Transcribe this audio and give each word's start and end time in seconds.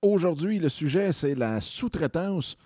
Aujourd'hui, 0.00 0.60
le 0.60 0.68
sujet, 0.68 1.12
c'est 1.12 1.34
la 1.34 1.60
sous-traitance, 1.60 2.56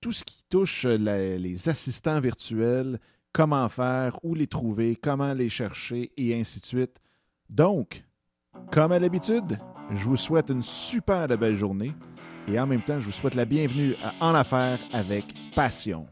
tout 0.00 0.12
ce 0.12 0.22
qui 0.22 0.44
touche 0.48 0.84
les 0.84 1.68
assistants 1.68 2.20
virtuels, 2.20 3.00
comment 3.32 3.68
faire, 3.68 4.16
où 4.22 4.32
les 4.32 4.46
trouver, 4.46 4.94
comment 4.94 5.34
les 5.34 5.48
chercher 5.48 6.12
et 6.16 6.38
ainsi 6.38 6.60
de 6.60 6.64
suite. 6.64 7.00
Donc, 7.50 8.04
comme 8.70 8.92
à 8.92 9.00
l'habitude, 9.00 9.58
je 9.90 10.04
vous 10.04 10.16
souhaite 10.16 10.50
une 10.50 10.62
super 10.62 11.26
belle 11.36 11.56
journée 11.56 11.94
et 12.46 12.60
en 12.60 12.66
même 12.68 12.82
temps, 12.82 13.00
je 13.00 13.06
vous 13.06 13.12
souhaite 13.12 13.34
la 13.34 13.44
bienvenue 13.44 13.96
à 14.00 14.14
En 14.24 14.36
Affaires 14.36 14.78
avec 14.92 15.24
Passion. 15.56 16.06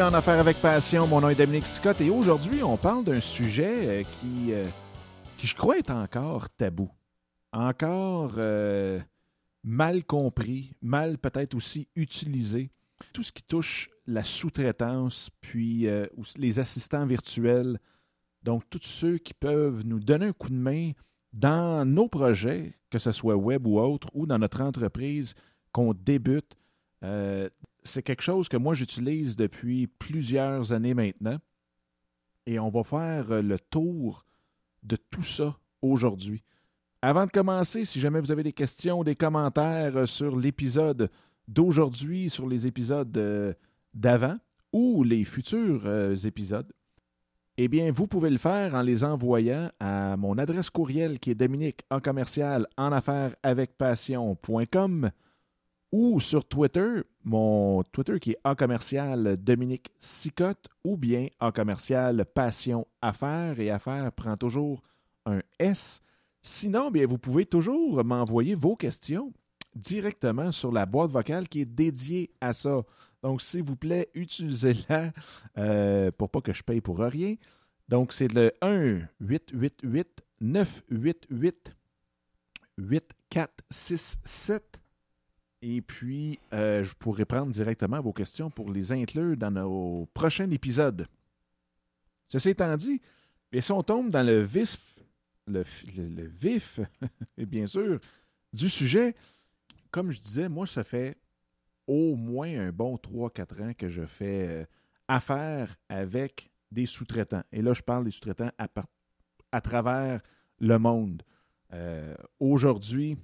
En 0.00 0.12
Affaires 0.12 0.38
avec 0.38 0.58
Passion. 0.58 1.06
Mon 1.06 1.22
nom 1.22 1.30
est 1.30 1.34
Dominique 1.34 1.64
Scott 1.64 2.00
et 2.02 2.10
aujourd'hui, 2.10 2.62
on 2.62 2.76
parle 2.76 3.04
d'un 3.04 3.20
sujet 3.20 3.86
euh, 3.86 4.02
qui, 4.02 4.52
euh, 4.52 4.64
qui, 5.38 5.46
je 5.46 5.54
crois, 5.54 5.78
est 5.78 5.90
encore 5.90 6.50
tabou. 6.50 6.90
Encore 7.52 8.34
euh, 8.36 8.98
mal 9.64 10.04
compris, 10.04 10.74
mal 10.82 11.16
peut-être 11.16 11.54
aussi 11.54 11.88
utilisé. 11.96 12.70
Tout 13.14 13.22
ce 13.22 13.32
qui 13.32 13.42
touche 13.42 13.88
la 14.06 14.22
sous-traitance, 14.22 15.30
puis 15.40 15.86
les 16.36 16.58
assistants 16.58 17.06
virtuels. 17.06 17.78
Donc, 18.42 18.64
tous 18.68 18.82
ceux 18.82 19.18
qui 19.18 19.34
peuvent 19.34 19.82
nous 19.84 20.00
donner 20.00 20.26
un 20.26 20.32
coup 20.32 20.50
de 20.50 20.54
main 20.54 20.92
dans 21.32 21.86
nos 21.86 22.08
projets, 22.08 22.74
que 22.90 22.98
ce 22.98 23.12
soit 23.12 23.36
web 23.36 23.66
ou 23.66 23.78
autre, 23.78 24.08
ou 24.14 24.26
dans 24.26 24.38
notre 24.38 24.62
entreprise 24.62 25.34
qu'on 25.72 25.92
débute 25.92 26.54
c'est 27.86 28.02
quelque 28.02 28.22
chose 28.22 28.48
que 28.48 28.56
moi 28.56 28.74
j'utilise 28.74 29.36
depuis 29.36 29.86
plusieurs 29.86 30.72
années 30.72 30.94
maintenant. 30.94 31.38
Et 32.46 32.58
on 32.58 32.68
va 32.68 32.84
faire 32.84 33.32
euh, 33.32 33.42
le 33.42 33.58
tour 33.58 34.24
de 34.82 34.96
tout 34.96 35.22
ça 35.22 35.56
aujourd'hui. 35.82 36.42
Avant 37.02 37.26
de 37.26 37.30
commencer, 37.30 37.84
si 37.84 38.00
jamais 38.00 38.20
vous 38.20 38.32
avez 38.32 38.42
des 38.42 38.52
questions 38.52 39.02
des 39.02 39.16
commentaires 39.16 39.96
euh, 39.96 40.06
sur 40.06 40.36
l'épisode 40.36 41.10
d'aujourd'hui, 41.48 42.30
sur 42.30 42.48
les 42.48 42.66
épisodes 42.66 43.16
euh, 43.16 43.52
d'avant 43.94 44.36
ou 44.72 45.02
les 45.02 45.24
futurs 45.24 45.86
épisodes, 46.26 46.70
eh 47.56 47.68
bien, 47.68 47.90
vous 47.90 48.06
pouvez 48.06 48.28
le 48.28 48.36
faire 48.36 48.74
en 48.74 48.82
les 48.82 49.02
envoyant 49.02 49.70
à 49.80 50.18
mon 50.18 50.36
adresse 50.36 50.68
courriel 50.68 51.18
qui 51.18 51.30
est 51.30 51.34
Dominique 51.34 51.80
en 51.90 52.00
commercial 52.00 52.66
en 52.76 52.92
affaires 52.92 53.34
avec 53.42 53.78
passion.com 53.78 55.10
ou 55.96 56.20
sur 56.20 56.44
Twitter, 56.44 57.00
mon 57.24 57.82
Twitter 57.84 58.20
qui 58.20 58.32
est 58.32 58.38
en 58.44 58.54
commercial 58.54 59.38
Dominique 59.38 59.90
Sicotte 59.98 60.68
ou 60.84 60.98
bien 60.98 61.28
en 61.40 61.52
commercial 61.52 62.26
Passion 62.34 62.86
Affaires 63.00 63.58
et 63.58 63.70
Affaires 63.70 64.12
prend 64.12 64.36
toujours 64.36 64.82
un 65.24 65.40
S. 65.58 66.02
Sinon, 66.42 66.90
bien, 66.90 67.06
vous 67.06 67.16
pouvez 67.16 67.46
toujours 67.46 68.04
m'envoyer 68.04 68.54
vos 68.54 68.76
questions 68.76 69.32
directement 69.74 70.52
sur 70.52 70.70
la 70.70 70.84
boîte 70.84 71.12
vocale 71.12 71.48
qui 71.48 71.62
est 71.62 71.64
dédiée 71.64 72.30
à 72.42 72.52
ça. 72.52 72.82
Donc, 73.22 73.40
s'il 73.40 73.62
vous 73.62 73.76
plaît, 73.76 74.10
utilisez-la 74.12 75.12
euh, 75.56 76.10
pour 76.10 76.28
pas 76.28 76.42
que 76.42 76.52
je 76.52 76.62
paye 76.62 76.82
pour 76.82 76.98
rien. 76.98 77.36
Donc, 77.88 78.12
c'est 78.12 78.30
le 78.30 78.52
1 78.60 78.98
888 79.20 80.22
988 80.42 81.74
8467 82.76 84.82
et 85.62 85.80
puis, 85.80 86.38
euh, 86.52 86.84
je 86.84 86.94
pourrais 86.94 87.24
prendre 87.24 87.50
directement 87.50 88.00
vos 88.00 88.12
questions 88.12 88.50
pour 88.50 88.70
les 88.70 88.92
inclure 88.92 89.36
dans 89.36 89.50
nos 89.50 90.06
prochains 90.12 90.50
épisodes. 90.50 91.06
Ceci 92.28 92.50
étant 92.50 92.76
dit, 92.76 93.00
et 93.52 93.60
si 93.60 93.72
on 93.72 93.82
tombe 93.82 94.10
dans 94.10 94.24
le 94.24 94.42
vif, 94.42 94.98
le, 95.46 95.64
vif, 96.26 96.80
et 97.38 97.46
bien 97.46 97.66
sûr, 97.66 98.00
du 98.52 98.68
sujet, 98.68 99.14
comme 99.90 100.10
je 100.10 100.20
disais, 100.20 100.48
moi, 100.48 100.66
ça 100.66 100.84
fait 100.84 101.16
au 101.86 102.16
moins 102.16 102.68
un 102.68 102.72
bon 102.72 102.96
3-4 102.96 103.62
ans 103.62 103.72
que 103.74 103.88
je 103.88 104.04
fais 104.04 104.46
euh, 104.48 104.64
affaire 105.08 105.76
avec 105.88 106.50
des 106.70 106.86
sous-traitants. 106.86 107.44
Et 107.52 107.62
là, 107.62 107.72
je 107.72 107.82
parle 107.82 108.04
des 108.04 108.10
sous-traitants 108.10 108.50
à, 108.58 108.68
à, 109.52 109.60
travers 109.60 110.20
le 110.58 110.78
monde. 110.78 111.22
Euh, 111.72 112.14
aujourd'hui, 112.40 113.16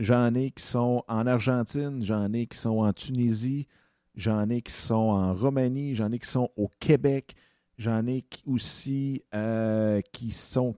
J'en 0.00 0.34
ai 0.34 0.50
qui 0.50 0.62
sont 0.62 1.04
en 1.06 1.26
Argentine, 1.26 2.04
j'en 2.04 2.32
ai 2.32 2.46
qui 2.46 2.58
sont 2.58 2.78
en 2.78 2.92
Tunisie, 2.92 3.68
j'en 4.16 4.48
ai 4.50 4.60
qui 4.60 4.72
sont 4.72 4.94
en 4.94 5.34
Roumanie, 5.34 5.94
j'en 5.94 6.10
ai 6.10 6.18
qui 6.18 6.28
sont 6.28 6.50
au 6.56 6.68
Québec, 6.80 7.34
j'en 7.78 8.06
ai 8.06 8.24
aussi 8.46 9.22
euh, 9.34 10.00
qui, 10.12 10.30
sont, 10.32 10.74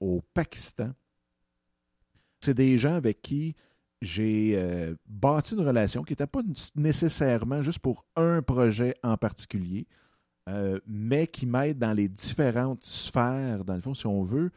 au 0.00 0.22
Pakistan. 0.32 0.92
C'est 2.40 2.54
des 2.54 2.78
gens 2.78 2.94
avec 2.94 3.20
qui 3.20 3.54
j'ai 4.00 4.54
euh, 4.56 4.94
bâti 5.06 5.54
une 5.54 5.66
relation 5.66 6.02
qui 6.02 6.12
n'était 6.12 6.26
pas 6.26 6.40
nécessairement 6.74 7.62
juste 7.62 7.78
pour 7.78 8.06
un 8.16 8.40
projet 8.40 8.94
en 9.02 9.16
particulier, 9.18 9.86
euh, 10.48 10.80
mais 10.86 11.26
qui 11.26 11.44
m'aide 11.44 11.78
dans 11.78 11.92
les 11.92 12.08
différentes 12.08 12.82
sphères, 12.84 13.64
dans 13.64 13.74
le 13.74 13.82
fond, 13.82 13.94
si 13.94 14.06
on 14.06 14.22
veut, 14.22 14.50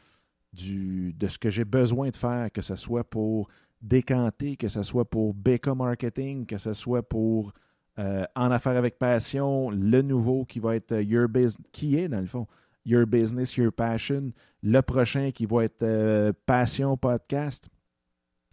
de 0.53 1.27
ce 1.27 1.37
que 1.37 1.49
j'ai 1.49 1.65
besoin 1.65 2.09
de 2.09 2.15
faire, 2.15 2.49
que 2.51 2.61
ce 2.61 2.77
soit 2.77 3.03
pour 3.03 3.49
décanter, 3.85 4.57
que 4.57 4.67
ce 4.67 4.83
soit 4.83 5.05
pour 5.05 5.33
BK 5.33 5.67
Marketing, 5.67 6.45
que 6.45 6.57
ce 6.57 6.73
soit 6.73 7.07
pour 7.07 7.53
euh, 7.99 8.25
En 8.35 8.51
Affaires 8.51 8.77
avec 8.77 8.97
Passion, 8.97 9.69
le 9.69 10.01
nouveau 10.01 10.43
qui 10.43 10.59
va 10.59 10.75
être 10.75 10.93
euh, 10.93 11.03
Your 11.03 11.29
Business, 11.29 11.57
qui 11.71 11.97
est 11.97 12.07
dans 12.07 12.19
le 12.19 12.25
fond 12.25 12.47
Your 12.85 13.05
Business, 13.05 13.55
Your 13.55 13.71
Passion, 13.71 14.31
le 14.63 14.81
prochain 14.81 15.31
qui 15.31 15.45
va 15.45 15.63
être 15.63 15.83
euh, 15.83 16.33
Passion 16.45 16.97
Podcast. 16.97 17.69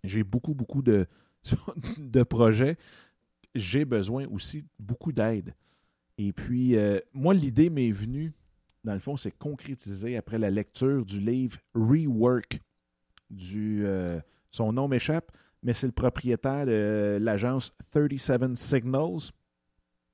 J'ai 0.05 0.23
beaucoup, 0.23 0.55
beaucoup 0.55 0.83
de, 0.83 1.07
de 1.99 2.23
projets. 2.23 2.77
J'ai 3.55 3.85
besoin 3.85 4.27
aussi 4.29 4.65
beaucoup 4.79 5.13
d'aide. 5.13 5.55
Et 6.19 6.33
puis, 6.33 6.77
moi, 7.13 7.35
l'idée 7.35 7.69
m'est 7.69 7.91
venue, 7.91 8.33
dans 8.85 8.93
le 8.93 9.01
fond, 9.01 9.17
c'est 9.17 9.31
concrétiser 9.31 10.17
après 10.17 10.39
la 10.39 10.51
lecture 10.51 11.05
du 11.05 11.21
livre 11.21 11.59
Rework 11.75 12.61
du 13.31 13.85
son 14.53 14.73
nom 14.73 14.87
m'échappe, 14.87 15.33
mais 15.63 15.73
c'est 15.73 15.87
le 15.87 15.93
propriétaire 15.93 16.67
de 16.67 17.19
l'agence 17.21 17.73
37 17.91 18.57
Signals, 18.57 19.33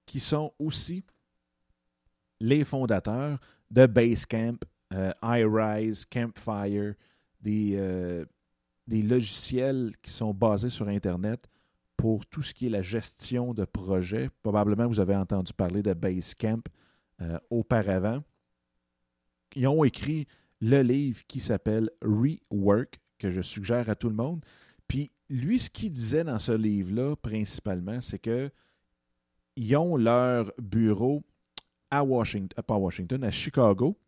qui 0.06 0.21
sont 0.21 0.53
aussi 0.59 1.04
les 2.41 2.65
fondateurs 2.65 3.38
de 3.71 3.87
Basecamp, 3.87 4.59
euh, 4.94 5.12
iRise, 5.22 6.06
Campfire, 6.06 6.94
des, 7.41 7.75
euh, 7.76 8.25
des 8.87 9.03
logiciels 9.03 9.93
qui 10.03 10.10
sont 10.10 10.32
basés 10.32 10.70
sur 10.70 10.88
Internet 10.88 11.47
pour 11.97 12.25
tout 12.26 12.43
ce 12.43 12.55
qui 12.55 12.66
est 12.66 12.70
la 12.70 12.82
gestion 12.82 13.53
de 13.53 13.65
projets. 13.65 14.31
Probablement, 14.43 14.87
vous 14.87 15.00
avez 15.00 15.16
entendu 15.16 15.53
parler 15.53 15.82
de 15.82 15.93
Basecamp 15.93 16.62
euh, 17.20 17.38
auparavant. 17.50 18.22
Ils 19.56 19.66
ont 19.66 19.84
écrit 19.84 20.26
le 20.60 20.82
livre 20.82 21.22
qui 21.26 21.41
s'appelle 21.41 21.91
Rework, 22.03 23.00
que 23.19 23.31
je 23.31 23.41
suggère 23.41 23.89
à 23.91 23.95
tout 23.95 24.09
le 24.09 24.15
monde. 24.15 24.45
Puis 24.87 25.11
lui, 25.29 25.59
ce 25.59 25.69
qu'il 25.69 25.91
disait 25.91 26.25
dans 26.25 26.39
ce 26.39 26.53
livre-là, 26.53 27.17
principalement, 27.17 28.01
c'est 28.01 28.19
que 28.19 28.51
ils 29.56 29.77
ont 29.77 29.97
leur 29.97 30.53
bureau 30.59 31.25
à 31.91 32.05
Washington, 32.05 32.55
euh, 32.59 32.62
pas 32.62 32.75
à 32.75 32.79
Washington, 32.79 33.25
à 33.25 33.31
Chicago. 33.31 33.99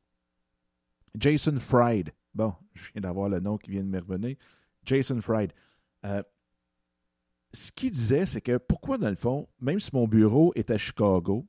Jason 1.18 1.58
Fried. 1.58 2.12
Bon, 2.34 2.54
je 2.72 2.92
viens 2.92 3.02
d'avoir 3.02 3.28
le 3.28 3.40
nom 3.40 3.58
qui 3.58 3.72
vient 3.72 3.82
de 3.82 3.88
me 3.88 3.98
revenir. 3.98 4.36
Jason 4.84 5.20
Fried. 5.20 5.52
Euh, 6.04 6.22
ce 7.52 7.72
qu'il 7.72 7.90
disait, 7.90 8.26
c'est 8.26 8.40
que 8.40 8.58
pourquoi, 8.58 8.96
dans 8.96 9.10
le 9.10 9.16
fond, 9.16 9.48
même 9.60 9.80
si 9.80 9.90
mon 9.92 10.06
bureau 10.06 10.52
est 10.54 10.70
à 10.70 10.78
Chicago, 10.78 11.46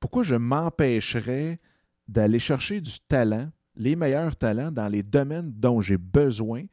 pourquoi 0.00 0.24
je 0.24 0.34
m'empêcherais 0.34 1.60
d'aller 2.08 2.40
chercher 2.40 2.80
du 2.80 2.98
talent 3.08 3.50
les 3.74 3.96
meilleurs 3.96 4.36
talents 4.36 4.72
dans 4.72 4.88
les 4.88 5.02
domaines 5.02 5.52
dont 5.52 5.80
j'ai 5.80 5.98
besoin, 5.98 6.64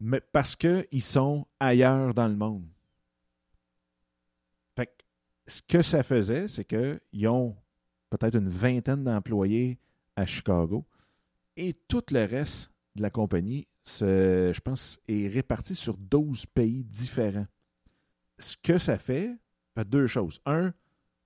mais 0.00 0.20
parce 0.20 0.56
qu'ils 0.56 1.02
sont 1.02 1.46
ailleurs 1.60 2.14
dans 2.14 2.28
le 2.28 2.36
monde. 2.36 2.66
Fait 4.76 4.90
ce 5.46 5.62
que 5.62 5.82
ça 5.82 6.02
faisait, 6.02 6.48
c'est 6.48 6.64
qu'ils 6.64 7.28
ont 7.28 7.56
peut-être 8.10 8.36
une 8.36 8.48
vingtaine 8.48 9.04
d'employés 9.04 9.78
à 10.16 10.26
Chicago 10.26 10.84
et 11.56 11.74
tout 11.88 12.04
le 12.10 12.24
reste 12.24 12.70
de 12.96 13.02
la 13.02 13.10
compagnie, 13.10 13.66
je 13.86 14.60
pense, 14.60 14.98
est 15.08 15.28
réparti 15.28 15.74
sur 15.74 15.96
12 15.96 16.46
pays 16.46 16.84
différents. 16.84 17.44
Ce 18.38 18.56
que 18.56 18.78
ça 18.78 18.98
fait, 18.98 19.34
fait 19.74 19.88
deux 19.88 20.06
choses. 20.06 20.40
Un, 20.46 20.72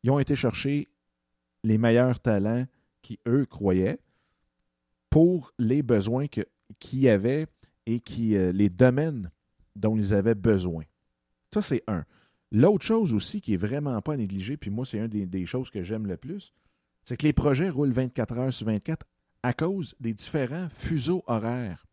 ils 0.02 0.10
ont 0.10 0.18
été 0.18 0.36
chercher 0.36 0.88
les 1.64 1.78
meilleurs 1.78 2.20
talents 2.20 2.66
qui, 3.02 3.18
eux, 3.26 3.46
croyaient. 3.46 3.98
Pour 5.16 5.54
les 5.58 5.82
besoins 5.82 6.26
qu'il 6.26 7.00
y 7.00 7.08
avait 7.08 7.46
et 7.86 8.00
qui, 8.00 8.36
les 8.36 8.68
domaines 8.68 9.30
dont 9.74 9.96
ils 9.96 10.12
avaient 10.12 10.34
besoin. 10.34 10.84
Ça, 11.54 11.62
c'est 11.62 11.82
un. 11.86 12.04
L'autre 12.52 12.84
chose 12.84 13.14
aussi 13.14 13.40
qui 13.40 13.54
est 13.54 13.56
vraiment 13.56 14.02
pas 14.02 14.14
négligée, 14.18 14.58
puis 14.58 14.68
moi, 14.68 14.84
c'est 14.84 14.98
une 14.98 15.06
des, 15.06 15.24
des, 15.24 15.46
choses 15.46 15.70
que 15.70 15.82
j'aime 15.82 16.06
le 16.06 16.18
plus, 16.18 16.52
c'est 17.02 17.16
que 17.16 17.26
les 17.26 17.32
projets 17.32 17.70
roulent 17.70 17.92
24 17.92 18.36
heures 18.36 18.52
sur 18.52 18.66
24 18.66 19.06
à 19.42 19.54
cause 19.54 19.94
des 20.00 20.12
différents 20.12 20.68
fuseaux 20.68 21.24
horaires. 21.28 21.86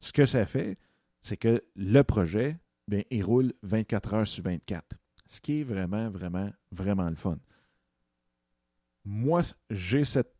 Ce 0.00 0.10
que 0.10 0.24
ça 0.24 0.46
fait, 0.46 0.78
c'est 1.20 1.36
que 1.36 1.62
le 1.76 2.02
projet, 2.04 2.56
bien, 2.86 3.02
il 3.10 3.22
roule 3.22 3.52
24 3.64 4.14
heures 4.14 4.26
sur 4.26 4.44
24. 4.44 4.96
Ce 5.26 5.42
qui 5.42 5.60
est 5.60 5.64
vraiment, 5.64 6.08
vraiment, 6.08 6.50
vraiment 6.72 7.10
le 7.10 7.16
fun. 7.16 7.38
Moi, 9.04 9.42
j'ai 9.68 10.06
cette 10.06 10.37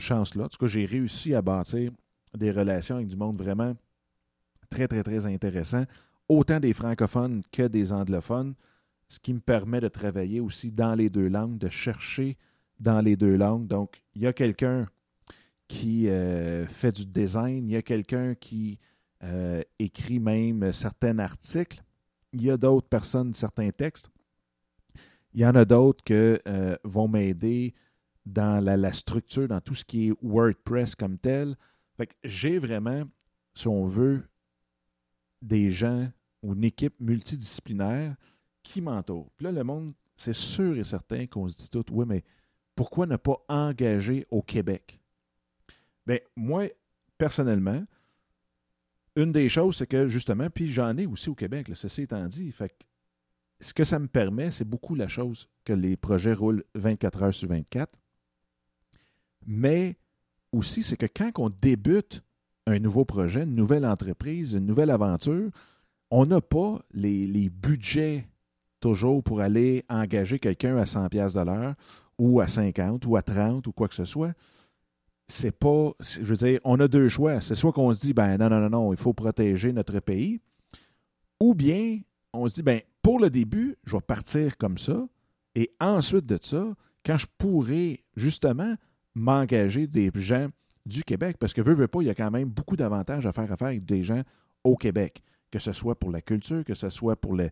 chance-là. 0.00 0.44
En 0.44 0.48
tout 0.48 0.58
cas, 0.58 0.66
j'ai 0.66 0.84
réussi 0.84 1.34
à 1.34 1.42
bâtir 1.42 1.92
des 2.36 2.50
relations 2.50 2.96
avec 2.96 3.08
du 3.08 3.16
monde 3.16 3.38
vraiment 3.38 3.74
très, 4.70 4.86
très, 4.86 5.02
très 5.02 5.26
intéressant, 5.26 5.84
autant 6.28 6.60
des 6.60 6.72
francophones 6.72 7.42
que 7.50 7.66
des 7.66 7.92
anglophones, 7.92 8.54
ce 9.08 9.18
qui 9.18 9.34
me 9.34 9.40
permet 9.40 9.80
de 9.80 9.88
travailler 9.88 10.40
aussi 10.40 10.70
dans 10.70 10.94
les 10.94 11.08
deux 11.08 11.28
langues, 11.28 11.58
de 11.58 11.68
chercher 11.68 12.36
dans 12.78 13.00
les 13.00 13.16
deux 13.16 13.36
langues. 13.36 13.66
Donc, 13.66 14.02
il 14.14 14.22
y 14.22 14.26
a 14.26 14.32
quelqu'un 14.32 14.86
qui 15.66 16.08
euh, 16.08 16.66
fait 16.66 16.94
du 16.94 17.06
design, 17.06 17.68
il 17.68 17.72
y 17.72 17.76
a 17.76 17.82
quelqu'un 17.82 18.34
qui 18.34 18.78
euh, 19.22 19.62
écrit 19.78 20.18
même 20.18 20.72
certains 20.72 21.18
articles, 21.18 21.82
il 22.32 22.42
y 22.42 22.50
a 22.50 22.56
d'autres 22.56 22.88
personnes, 22.88 23.34
certains 23.34 23.70
textes. 23.70 24.10
Il 25.34 25.40
y 25.40 25.46
en 25.46 25.54
a 25.54 25.64
d'autres 25.64 26.02
qui 26.02 26.14
euh, 26.14 26.76
vont 26.84 27.06
m'aider 27.06 27.74
dans 28.30 28.64
la, 28.64 28.92
structure, 28.92 29.48
dans 29.48 29.60
tout 29.60 29.74
ce 29.74 29.84
qui 29.84 30.08
est 30.08 30.14
WordPress 30.22 30.94
comme 30.94 31.18
tel. 31.18 31.56
Fait 31.96 32.08
j'ai 32.24 32.58
vraiment, 32.58 33.04
si 33.54 33.68
on 33.68 33.86
veut, 33.86 34.22
des 35.42 35.70
gens 35.70 36.10
ou 36.42 36.54
une 36.54 36.64
équipe 36.64 36.94
multidisciplinaire 37.00 38.14
qui 38.62 38.80
m'entoure. 38.80 39.30
Puis 39.36 39.44
là, 39.44 39.52
le 39.52 39.64
monde, 39.64 39.94
c'est 40.16 40.34
sûr 40.34 40.76
et 40.76 40.84
certain 40.84 41.26
qu'on 41.26 41.48
se 41.48 41.56
dit 41.56 41.70
tout, 41.70 41.84
oui, 41.90 42.04
mais 42.06 42.22
pourquoi 42.74 43.06
ne 43.06 43.16
pas 43.16 43.42
engager 43.48 44.26
au 44.30 44.42
Québec? 44.42 45.00
Bien, 46.06 46.18
moi, 46.36 46.68
personnellement, 47.18 47.84
une 49.16 49.32
des 49.32 49.48
choses, 49.48 49.76
c'est 49.76 49.86
que 49.86 50.06
justement, 50.08 50.48
puis 50.50 50.66
j'en 50.66 50.96
ai 50.96 51.06
aussi 51.06 51.30
au 51.30 51.34
Québec, 51.34 51.68
là, 51.68 51.74
ceci 51.74 52.02
étant 52.02 52.26
dit, 52.26 52.52
fait 52.52 52.74
ce 53.60 53.74
que 53.74 53.84
ça 53.84 53.98
me 53.98 54.08
permet, 54.08 54.50
c'est 54.50 54.64
beaucoup 54.64 54.94
la 54.94 55.08
chose 55.08 55.48
que 55.64 55.72
les 55.72 55.96
projets 55.96 56.32
roulent 56.32 56.64
24 56.74 57.22
heures 57.22 57.34
sur 57.34 57.48
24. 57.48 57.99
Mais 59.46 59.96
aussi, 60.52 60.82
c'est 60.82 60.96
que 60.96 61.06
quand 61.06 61.30
on 61.38 61.50
débute 61.50 62.22
un 62.66 62.78
nouveau 62.78 63.04
projet, 63.04 63.42
une 63.42 63.54
nouvelle 63.54 63.86
entreprise, 63.86 64.54
une 64.54 64.66
nouvelle 64.66 64.90
aventure, 64.90 65.50
on 66.10 66.26
n'a 66.26 66.40
pas 66.40 66.80
les, 66.92 67.50
budgets 67.50 68.26
toujours 68.80 69.22
pour 69.22 69.40
aller 69.40 69.84
engager 69.88 70.38
quelqu'un 70.38 70.76
à 70.76 70.86
100 70.86 71.08
pièces 71.08 71.34
de 71.34 71.40
l'heure 71.40 71.74
ou 72.18 72.40
à 72.40 72.48
50 72.48 73.06
ou 73.06 73.16
à 73.16 73.22
30 73.22 73.66
ou 73.66 73.72
quoi 73.72 73.88
que 73.88 73.94
ce 73.94 74.04
soit. 74.04 74.32
C'est 75.28 75.56
pas, 75.56 75.92
je 76.00 76.22
veux 76.22 76.36
dire, 76.36 76.60
on 76.64 76.80
a 76.80 76.88
deux 76.88 77.08
choix. 77.08 77.40
C'est 77.40 77.54
soit 77.54 77.72
qu'on 77.72 77.92
se 77.92 78.00
dit, 78.00 78.12
ben 78.12 78.36
non, 78.36 78.50
non, 78.50 78.60
non, 78.60 78.70
non, 78.70 78.92
il 78.92 78.98
faut 78.98 79.12
protéger 79.12 79.72
notre 79.72 80.00
pays, 80.00 80.40
ou 81.38 81.54
bien 81.54 82.00
on 82.32 82.48
se 82.48 82.56
dit, 82.56 82.62
ben 82.62 82.80
pour 83.02 83.20
le 83.20 83.30
début, 83.30 83.76
je 83.84 83.96
vais 83.96 84.02
partir 84.02 84.56
comme 84.58 84.76
ça, 84.76 85.06
et 85.54 85.70
ensuite 85.80 86.26
de 86.26 86.38
ça, 86.40 86.74
quand 87.04 87.16
je 87.16 87.26
pourrai 87.38 88.04
justement 88.16 88.74
m'engager 89.20 89.86
des 89.86 90.10
gens 90.14 90.48
du 90.86 91.04
Québec, 91.04 91.36
parce 91.38 91.52
que 91.52 91.60
veut, 91.60 91.74
veut 91.74 91.88
pas, 91.88 92.00
il 92.00 92.06
y 92.06 92.10
a 92.10 92.14
quand 92.14 92.30
même 92.30 92.48
beaucoup 92.48 92.76
d'avantages 92.76 93.26
à 93.26 93.32
faire 93.32 93.52
affaire 93.52 93.68
avec 93.68 93.84
des 93.84 94.02
gens 94.02 94.22
au 94.64 94.76
Québec, 94.76 95.22
que 95.50 95.58
ce 95.58 95.72
soit 95.72 95.94
pour 95.94 96.10
la 96.10 96.22
culture, 96.22 96.64
que 96.64 96.74
ce 96.74 96.88
soit 96.88 97.16
pour 97.16 97.36
la, 97.36 97.50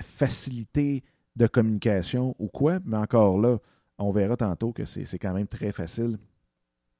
facilité 0.00 1.02
de 1.36 1.46
communication 1.46 2.36
ou 2.38 2.48
quoi, 2.48 2.78
mais 2.84 2.96
encore 2.96 3.38
là, 3.40 3.58
on 3.98 4.12
verra 4.12 4.36
tantôt 4.36 4.72
que 4.72 4.84
c'est 4.84 5.18
quand 5.18 5.34
même 5.34 5.48
très 5.48 5.72
facile 5.72 6.18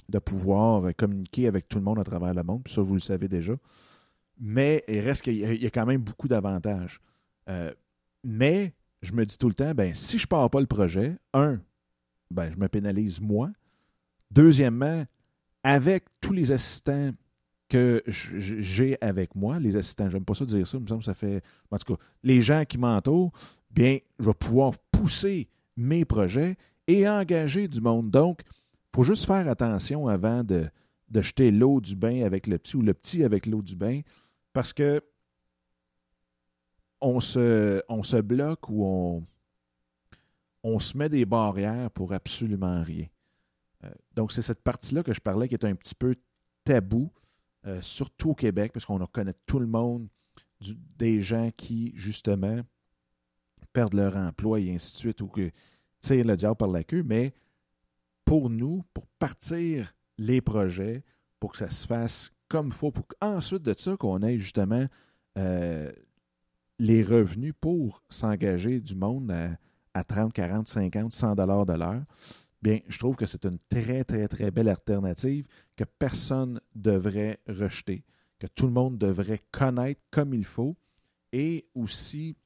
de 0.08 0.18
pouvoir 0.18 0.94
communiquer 0.96 1.46
avec 1.46 1.68
tout 1.68 1.78
le 1.78 1.84
monde 1.84 1.98
à 1.98 2.04
travers 2.04 2.34
le 2.34 2.42
monde, 2.42 2.66
ça 2.68 2.82
vous 2.82 2.94
le 2.94 3.00
savez 3.00 3.28
déjà. 3.28 3.54
Mais 4.38 4.82
il 4.88 5.00
reste 5.00 5.22
qu'il 5.22 5.36
y, 5.36 5.66
a 5.66 5.70
quand 5.70 5.86
même 5.86 6.02
beaucoup 6.02 6.26
d'avantages. 6.26 7.00
Euh, 7.48 7.72
mais 8.24 8.74
je 9.00 9.12
me 9.12 9.24
dis 9.24 9.38
tout 9.38 9.48
le 9.48 9.54
temps, 9.54 9.72
ben, 9.74 9.94
si 9.94 10.18
je 10.18 10.24
ne 10.24 10.28
pars 10.28 10.50
pas 10.50 10.60
le 10.60 10.66
projet, 10.66 11.16
un, 11.32 11.60
ben, 12.31 12.50
je 12.50 12.56
me 12.56 12.69
pénalise 12.69 13.21
moi. 13.21 13.50
Deuxièmement, 14.31 15.05
avec 15.62 16.05
tous 16.21 16.32
les 16.32 16.53
assistants 16.53 17.11
que 17.69 18.03
j'ai 18.06 18.97
avec 19.00 19.35
moi, 19.35 19.59
les 19.59 19.76
assistants, 19.76 20.11
j'aime 20.11 20.25
pas 20.25 20.35
ça 20.35 20.44
dire 20.44 20.67
ça, 20.67 20.79
que 20.79 21.05
ça 21.05 21.15
fait. 21.15 21.43
En 21.71 21.79
tout 21.79 21.94
cas, 21.94 22.03
les 22.23 22.41
gens 22.41 22.65
qui 22.65 22.79
m'entourent, 22.79 23.32
bien, 23.71 23.99
je 24.19 24.26
vais 24.26 24.35
pouvoir 24.35 24.73
pousser 24.93 25.49
mes 25.76 26.05
projets 26.05 26.56
et 26.87 27.09
engager 27.09 27.69
du 27.69 27.81
monde. 27.81 28.11
Donc, 28.11 28.43
il 28.47 28.97
faut 28.97 29.03
juste 29.03 29.26
faire 29.26 29.49
attention 29.49 30.09
avant 30.09 30.44
de, 30.44 30.69
de 31.09 31.23
jeter 31.23 31.50
l'eau 31.50 31.81
du 31.81 31.97
bain 31.97 32.25
avec 32.25 32.47
le 32.47 32.59
petit 32.59 32.76
ou 32.76 32.82
le 32.82 32.94
petit 32.94 33.25
avec 33.25 33.47
l'eau 33.47 33.62
du 33.62 33.76
bain 33.76 34.00
parce 34.53 34.73
que 34.73 35.03
on 37.00 37.21
se, 37.21 37.82
on 37.88 38.03
se 38.03 38.17
bloque 38.17 38.69
ou 38.69 38.85
on, 38.85 39.26
on 40.64 40.81
se 40.81 40.96
met 40.96 41.08
des 41.08 41.26
barrières 41.26 41.90
pour 41.90 42.12
absolument 42.12 42.82
rien. 42.82 43.06
Euh, 43.84 43.90
donc, 44.14 44.32
c'est 44.32 44.43
cette 44.43 44.62
partie-là 44.62 45.02
que 45.02 45.12
je 45.12 45.20
parlais 45.20 45.46
qui 45.46 45.55
est 45.55 45.64
un 45.64 45.75
petit 45.75 45.94
peu 45.94 46.16
tabou, 46.64 47.12
euh, 47.66 47.81
surtout 47.82 48.31
au 48.31 48.34
Québec, 48.34 48.72
parce 48.72 48.87
qu'on 48.87 48.99
connaît 49.06 49.34
tout 49.46 49.61
le 49.61 49.66
monde, 49.66 50.08
des 50.96 51.20
gens 51.20 51.50
qui, 51.56 51.93
justement, 51.94 52.61
perdent 53.75 53.94
leur 53.94 54.16
emploi 54.16 54.61
et 54.61 54.75
ainsi 54.75 54.93
de 54.94 54.99
suite, 54.99 55.20
ou 55.20 55.28
que 55.28 55.50
tirent 56.00 56.25
le 56.25 56.37
diable 56.37 56.56
par 56.56 56.69
la 56.69 56.82
queue. 56.82 57.02
Mais 57.02 57.34
pour 58.25 58.49
nous, 58.49 58.82
pour 58.94 59.06
partir 59.19 59.94
les 60.16 60.40
projets, 60.40 61.05
pour 61.40 61.52
que 61.52 61.58
ça 61.58 61.70
se 61.70 61.87
fasse 61.87 62.32
comme 62.49 62.69
il 62.69 62.72
faut, 62.72 62.90
pour 62.90 63.06
qu'ensuite 63.06 63.62
de 63.62 63.75
ça, 63.76 63.96
qu'on 63.96 64.22
ait 64.22 64.38
justement 64.38 64.87
euh, 65.37 65.93
les 66.78 67.02
revenus 67.02 67.52
pour 67.61 68.02
s'engager 68.08 68.81
du 68.81 68.94
monde 68.94 69.31
à 69.31 69.50
à 69.94 70.05
30, 70.05 70.32
40, 70.32 70.69
50, 70.69 71.12
100 71.12 71.35
dollars 71.37 71.67
de 71.67 71.73
l'heure, 71.75 72.02
bien, 72.61 72.81
je 72.88 72.99
trouve 72.99 73.17
que 73.17 73.26
c'est 73.26 73.44
une 73.44 73.58
très, 73.69 74.05
très, 74.05 74.29
très 74.29 74.50
belle 74.50 74.69
alternative 74.69 75.46
que 75.76 75.85
personne 75.85 76.61
devrait 76.75 77.38
rejeter, 77.49 78.04
que 78.38 78.47
tout 78.47 78.66
le 78.66 78.73
monde 78.73 78.99
devrait 78.99 79.40
connaître 79.50 80.00
comme 80.11 80.35
il 80.35 80.45
faut 80.45 80.76
et 81.33 81.66
aussi 81.75 82.37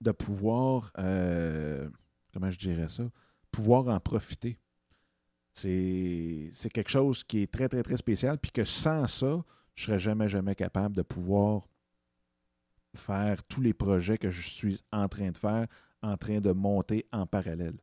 de 0.00 0.10
pouvoir, 0.10 0.92
euh, 0.98 1.88
comment 2.32 2.50
je 2.50 2.58
dirais 2.58 2.88
ça, 2.88 3.04
pouvoir 3.50 3.88
en 3.88 4.00
profiter. 4.00 4.58
C'est 5.54 6.70
quelque 6.72 6.90
chose 6.90 7.22
qui 7.24 7.42
est 7.42 7.52
très, 7.52 7.68
très, 7.68 7.82
très 7.82 7.96
spécial, 7.96 8.38
puis 8.38 8.50
que 8.50 8.64
sans 8.64 9.06
ça, 9.06 9.44
je 9.74 9.82
ne 9.82 9.86
serais 9.86 9.98
jamais, 9.98 10.28
jamais 10.28 10.54
capable 10.54 10.96
de 10.96 11.02
pouvoir 11.02 11.68
faire 12.94 13.44
tous 13.44 13.60
les 13.60 13.72
projets 13.72 14.18
que 14.18 14.30
je 14.30 14.48
suis 14.48 14.82
en 14.92 15.08
train 15.08 15.30
de 15.30 15.38
faire 15.38 15.66
en 16.02 16.16
train 16.16 16.40
de 16.40 16.52
monter 16.52 17.06
en 17.12 17.26
parallèle. 17.26 17.76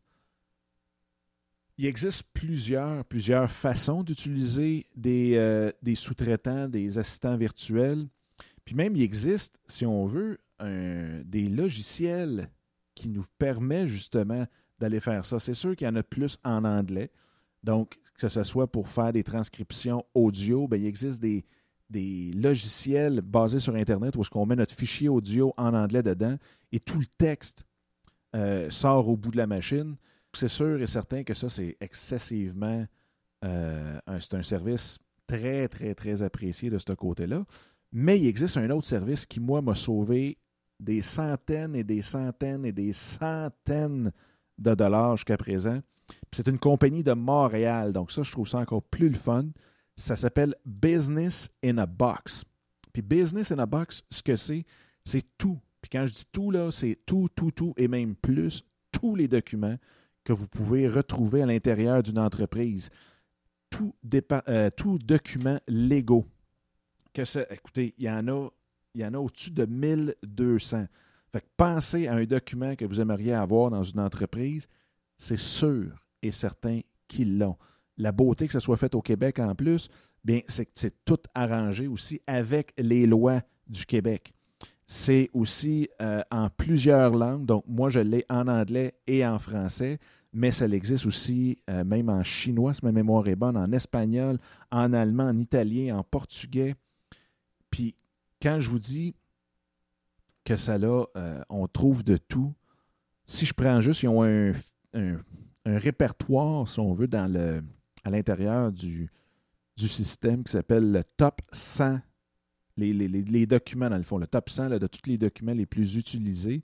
Il 1.78 1.86
existe 1.86 2.24
plusieurs, 2.34 3.06
plusieurs 3.06 3.50
façons 3.50 4.04
d'utiliser 4.04 4.86
des, 4.96 5.36
euh, 5.38 5.72
sous-traitants, 5.96 6.68
des 6.68 6.98
assistants 6.98 7.38
virtuels. 7.38 8.08
Puis 8.66 8.76
même, 8.76 8.96
il 8.96 9.02
existe, 9.02 9.58
si 9.68 9.86
on 9.86 10.06
veut, 10.06 10.40
des 10.60 11.48
logiciels 11.48 12.50
qui 12.96 13.10
nous 13.10 13.26
permettent 13.38 13.88
justement 13.88 14.46
d'aller 14.78 15.00
faire 15.00 15.24
ça. 15.24 15.40
C'est 15.40 15.54
sûr 15.54 15.74
qu'il 15.76 15.88
y 15.88 15.90
en 15.90 15.96
a 15.96 16.04
plus 16.04 16.38
en 16.44 16.66
anglais. 16.66 17.12
Donc, 17.64 17.98
que 18.18 18.28
ce 18.28 18.44
soit 18.44 18.70
pour 18.70 18.90
faire 18.90 19.14
des 19.14 19.24
transcriptions 19.24 20.06
audio, 20.14 20.68
bien, 20.68 20.80
il 20.80 20.86
existe 20.86 21.22
des, 21.22 21.46
des 21.90 22.32
logiciels 22.36 23.22
basés 23.22 23.60
sur 23.60 23.76
Internet 23.76 24.16
où 24.16 24.22
qu'on 24.24 24.46
met 24.46 24.56
notre 24.56 24.74
fichier 24.74 25.10
audio 25.10 25.54
en 25.58 25.74
anglais 25.74 26.04
dedans 26.04 26.38
et 26.72 26.80
tout 26.80 27.00
le 27.00 27.06
texte 27.06 27.66
euh, 28.36 28.70
sort 28.70 29.08
au 29.08 29.18
bout 29.18 29.32
de 29.32 29.38
la 29.38 29.48
machine. 29.48 29.96
C'est 30.34 30.48
sûr 30.48 30.82
et 30.82 30.88
certain 30.88 31.24
que 31.24 31.34
ça, 31.34 31.50
c'est 31.50 31.78
excessivement. 31.82 32.86
Euh, 33.44 34.00
c'est 34.20 34.36
un 34.36 34.44
service 34.44 35.00
très, 35.28 35.68
très, 35.68 35.96
très 35.96 36.22
apprécié 36.22 36.70
de 36.70 36.78
ce 36.78 36.94
côté-là. 36.94 37.46
Mais 37.92 38.20
il 38.20 38.28
existe 38.28 38.58
un 38.58 38.70
autre 38.70 38.88
service 38.88 39.26
qui, 39.26 39.40
moi, 39.40 39.62
m'a 39.62 39.76
sauvé 39.76 40.38
des 40.80 41.02
centaines 41.02 41.76
et 41.76 41.84
des 41.84 42.02
centaines 42.02 42.66
et 42.66 42.72
des 42.72 42.94
centaines 42.94 44.12
de 44.58 44.76
dollars 44.76 45.18
jusqu'à 45.18 45.38
présent. 45.38 45.80
C'est 46.32 46.48
une 46.48 46.60
compagnie 46.60 47.04
de 47.04 47.14
Montréal. 47.14 47.94
Donc, 47.94 48.12
ça, 48.12 48.24
je 48.24 48.32
trouve 48.32 48.48
ça 48.48 48.60
encore 48.60 48.84
plus 48.84 49.10
le 49.10 49.16
fun. 49.16 49.46
Ça 49.96 50.16
s'appelle 50.16 50.56
Business 50.66 51.50
in 51.64 51.78
a 51.78 51.86
Box. 51.86 52.46
Puis 52.94 53.02
Business 53.02 53.52
in 53.52 53.60
a 53.60 53.66
Box, 53.66 54.04
ce 54.10 54.24
que 54.24 54.36
c'est, 54.36 54.66
c'est 55.04 55.26
tout 55.38 55.60
quand 55.92 56.06
je 56.06 56.14
dis 56.14 56.26
tout, 56.32 56.52
là, 56.52 56.72
c'est 56.72 56.98
tout, 57.06 57.28
tout, 57.36 57.52
tout, 57.52 57.74
et 57.78 57.88
même 57.88 58.16
plus, 58.16 58.64
tous 58.92 59.16
les 59.16 59.28
documents 59.28 59.78
que 60.24 60.34
vous 60.34 60.48
pouvez 60.48 60.88
retrouver 60.88 61.42
à 61.42 61.46
l'intérieur 61.46 62.04
d'une 62.04 62.20
entreprise. 62.20 62.90
tout, 63.70 63.94
euh, 64.48 64.70
document 65.00 65.60
légaux. 65.68 66.26
Ça, 67.24 67.46
écoutez, 67.50 67.94
il 67.98 68.06
y 68.06 68.10
en 68.10 68.28
a, 68.28 68.50
il 68.94 69.02
y 69.02 69.06
en 69.06 69.14
a 69.14 69.18
au-dessus 69.20 69.52
de 69.52 69.66
1200. 69.66 70.86
Fait 71.32 71.42
que 71.42 71.48
pensez 71.58 72.08
à 72.08 72.16
un 72.16 72.24
document 72.26 72.76
que 72.76 72.86
vous 72.86 73.02
aimeriez 73.02 73.34
avoir 73.34 73.70
dans 73.70 73.84
une 73.84 74.00
entreprise, 74.00 74.68
c'est 75.18 75.38
sûr 75.38 75.92
et 76.22 76.32
certain 76.32 76.80
qu'ils 77.08 77.38
l'ont. 77.38 77.58
La 77.98 78.12
beauté 78.12 78.48
que 78.48 78.54
ce 78.54 78.60
soit 78.60 78.78
fait 78.78 78.96
au 78.96 79.02
Québec 79.02 79.40
en 79.40 79.54
plus, 79.54 79.90
bien, 80.24 80.42
c'est 80.48 80.66
que 80.66 80.72
c'est 80.76 81.04
tout 81.04 81.20
arrangé 81.36 81.88
aussi 81.88 82.22
avec 82.26 82.74
les 82.78 83.06
lois 83.06 83.42
du 83.68 83.86
Québec. 83.86 84.34
C'est 84.92 85.30
aussi 85.36 85.88
euh, 86.02 86.24
en 86.32 86.50
plusieurs 86.50 87.12
langues. 87.12 87.46
Donc, 87.46 87.64
moi, 87.68 87.92
je 87.92 88.00
l'ai 88.00 88.26
en 88.28 88.48
anglais 88.48 88.96
et 89.06 89.24
en 89.24 89.38
français, 89.38 90.00
mais 90.34 90.50
ça 90.50 90.66
existe 90.66 91.06
aussi 91.06 91.60
euh, 91.70 91.84
même 91.84 92.10
en 92.10 92.24
chinois, 92.24 92.74
si 92.74 92.84
ma 92.84 92.92
mémoire 92.92 93.28
est 93.28 93.36
bonne, 93.36 93.56
en 93.56 93.72
espagnol, 93.72 94.40
en 94.72 94.92
allemand, 94.92 95.26
en 95.26 95.38
italien, 95.38 96.00
en 96.00 96.04
portugais. 96.04 96.74
Puis, 97.70 97.94
quand 98.42 98.60
je 98.60 98.68
vous 98.72 98.80
dis 98.80 99.14
que 100.44 100.58
ça 100.58 100.80
là, 100.80 101.06
euh, 101.16 101.40
on 101.50 101.68
trouve 101.68 102.04
de 102.04 102.18
tout, 102.18 102.56
si 103.28 103.46
je 103.46 103.54
prends 103.54 103.82
juste, 103.82 104.02
ils 104.02 104.10
ont 104.10 104.24
un, 104.24 104.54
répertoire, 105.66 106.68
si 106.68 106.80
on 106.80 106.96
veut, 106.96 107.08
à 107.14 108.10
l'intérieur 108.10 108.72
du, 108.72 109.12
du 109.78 109.88
système 109.88 110.44
qui 110.44 110.52
s'appelle 110.52 110.92
le 110.92 111.04
top 111.04 111.42
100 111.52 112.00
les, 112.80 113.46
documents, 113.46 113.90
dans 113.90 113.98
le 113.98 114.04
fond, 114.04 114.18
le 114.18 114.28
top 114.28 114.50
100 114.50 114.70
de 114.70 114.88
tous 114.88 115.08
les 115.08 115.18
documents 115.18 115.54
les 115.54 115.66
plus 115.66 115.96
utilisés. 115.96 116.64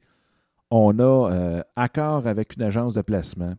On 0.71 0.97
a 0.99 1.31
euh, 1.31 1.61
accord 1.75 2.27
avec 2.27 2.55
une 2.55 2.63
agence 2.63 2.95
de 2.95 3.01
placement, 3.01 3.53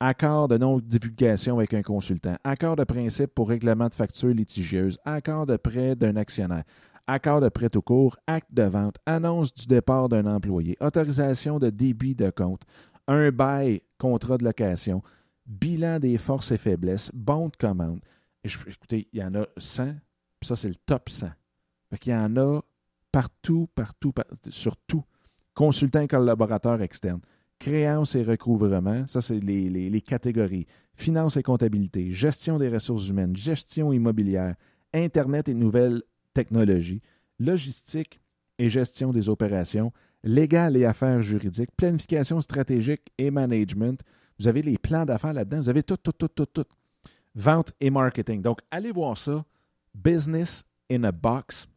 accord 0.00 0.48
de 0.48 0.58
non-divulgation 0.58 1.56
avec 1.56 1.74
un 1.74 1.82
consultant, 1.82 2.36
accord 2.44 2.76
de 2.76 2.84
principe 2.84 3.34
pour 3.34 3.48
règlement 3.48 3.88
de 3.88 3.94
facture 3.94 4.34
litigieuse, 4.34 4.98
accord 5.04 5.46
de 5.46 5.56
prêt 5.56 5.94
d'un 5.94 6.16
actionnaire, 6.16 6.64
accord 7.06 7.40
de 7.40 7.48
prêt 7.48 7.74
au 7.76 7.82
cours, 7.82 8.16
acte 8.26 8.52
de 8.52 8.64
vente, 8.64 8.96
annonce 9.06 9.54
du 9.54 9.66
départ 9.66 10.08
d'un 10.08 10.26
employé, 10.26 10.76
autorisation 10.80 11.58
de 11.58 11.70
débit 11.70 12.14
de 12.14 12.30
compte, 12.30 12.62
un 13.06 13.30
bail, 13.30 13.80
contrat 13.98 14.36
de 14.38 14.44
location, 14.44 15.02
bilan 15.46 15.98
des 15.98 16.18
forces 16.18 16.52
et 16.52 16.58
faiblesses, 16.58 17.10
bon 17.14 17.48
de 17.48 17.56
commande. 17.56 18.00
écoutez, 18.44 19.08
il 19.12 19.20
y 19.20 19.24
en 19.24 19.34
a 19.34 19.46
100, 19.56 19.94
puis 20.38 20.46
ça, 20.46 20.56
c'est 20.56 20.68
le 20.68 20.74
top 20.74 21.08
100. 21.08 21.28
Il 21.90 22.10
y 22.10 22.14
en 22.14 22.36
a 22.36 22.60
partout, 23.10 23.68
partout, 23.74 24.12
sur 24.50 24.76
tout. 24.76 25.04
Consultant 25.54 26.02
et 26.02 26.08
collaborateur 26.08 26.80
externe. 26.82 27.20
Créance 27.58 28.14
et 28.14 28.22
recouvrement, 28.22 29.06
ça 29.08 29.20
c'est 29.20 29.40
les, 29.40 30.00
catégories. 30.00 30.66
Finance 30.94 31.36
et 31.36 31.42
comptabilité, 31.42 32.12
gestion 32.12 32.58
des 32.58 32.68
ressources 32.68 33.08
humaines, 33.08 33.34
gestion 33.34 33.92
immobilière, 33.92 34.54
Internet 34.94 35.48
et 35.48 35.54
nouvelles 35.54 36.02
technologies, 36.34 37.02
logistique 37.40 38.20
et 38.58 38.68
gestion 38.68 39.12
des 39.12 39.28
opérations, 39.28 39.92
légal 40.22 40.76
et 40.76 40.84
affaires 40.84 41.20
juridiques, 41.20 41.70
planification 41.76 42.40
stratégique 42.40 43.02
et 43.18 43.30
management. 43.30 44.00
Vous 44.38 44.46
avez 44.46 44.62
les 44.62 44.78
plans 44.78 45.04
d'affaires 45.04 45.32
là-dedans, 45.32 45.60
vous 45.60 45.68
avez 45.68 45.82
tout, 45.82 45.96
tout, 45.96 46.12
tout, 46.12 46.28
tout, 46.28 46.46
tout. 46.46 46.64
Vente 47.34 47.72
et 47.80 47.90
marketing. 47.90 48.40
Donc, 48.40 48.60
allez 48.70 48.92
voir 48.92 49.18
ça. 49.18 49.44
Business 49.94 50.64
in 50.90 51.04
a 51.04 51.12
box 51.12 51.68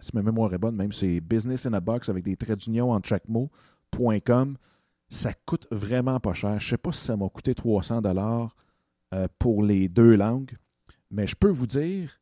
si 0.00 0.10
ma 0.14 0.22
mémoire 0.22 0.52
est 0.52 0.58
bonne, 0.58 0.76
même 0.76 0.92
c'est 0.92 1.20
Business 1.20 1.66
in 1.66 1.72
a 1.72 1.80
Box 1.80 2.08
avec 2.08 2.24
des 2.24 2.36
traits 2.36 2.60
d'union 2.60 2.92
en 2.92 3.02
chaque 3.02 3.28
mot.com. 3.28 4.56
Ça 5.08 5.32
coûte 5.46 5.66
vraiment 5.70 6.20
pas 6.20 6.34
cher. 6.34 6.58
Je 6.58 6.66
ne 6.66 6.70
sais 6.70 6.76
pas 6.78 6.92
si 6.92 7.04
ça 7.04 7.16
m'a 7.16 7.28
coûté 7.28 7.54
300 7.54 8.02
dollars 8.02 8.56
euh, 9.14 9.28
pour 9.38 9.62
les 9.62 9.88
deux 9.88 10.16
langues, 10.16 10.56
mais 11.10 11.26
je 11.26 11.36
peux 11.36 11.50
vous 11.50 11.66
dire 11.66 12.20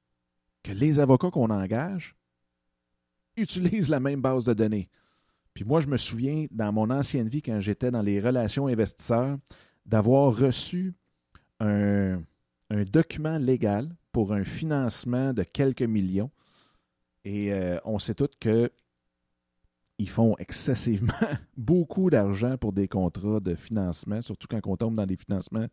que 0.63 0.73
les 0.73 0.99
avocats 0.99 1.31
qu'on 1.31 1.51
engage 1.51 2.15
utilisent 3.37 3.89
la 3.89 4.01
même 4.01 4.21
base 4.21 4.45
de 4.45 4.55
données. 4.55 4.89
Puis 5.55 5.65
moi, 5.65 5.81
je 5.81 5.87
me 5.87 5.97
souviens, 5.97 6.47
dans 6.51 6.73
mon 6.73 6.91
ancienne 6.91 7.29
vie, 7.29 7.43
quand 7.43 7.61
j'étais 7.61 7.91
dans 7.91 8.03
les 8.03 8.21
relations 8.21 8.67
investisseurs, 8.67 9.39
d'avoir 9.87 10.37
reçu 10.37 10.95
un, 11.61 12.21
un 12.71 12.83
document 12.85 13.39
légal 13.39 13.95
pour 14.13 14.33
un 14.33 14.45
financement 14.45 15.33
de 15.33 15.43
quelques 15.43 15.83
millions 15.83 16.31
et 17.25 17.53
euh, 17.53 17.79
on 17.85 17.99
sait 17.99 18.15
tous 18.15 18.29
qu'ils 18.39 20.09
font 20.09 20.37
excessivement 20.39 21.13
beaucoup 21.57 22.11
d'argent 22.11 22.57
pour 22.59 22.73
des 22.73 22.89
contrats 22.89 23.41
de 23.41 23.55
financement, 23.55 24.21
surtout 24.23 24.47
quand 24.49 24.61
on 24.67 24.77
tombe 24.77 24.95
dans 24.95 25.07
des 25.07 25.17
financements 25.17 25.67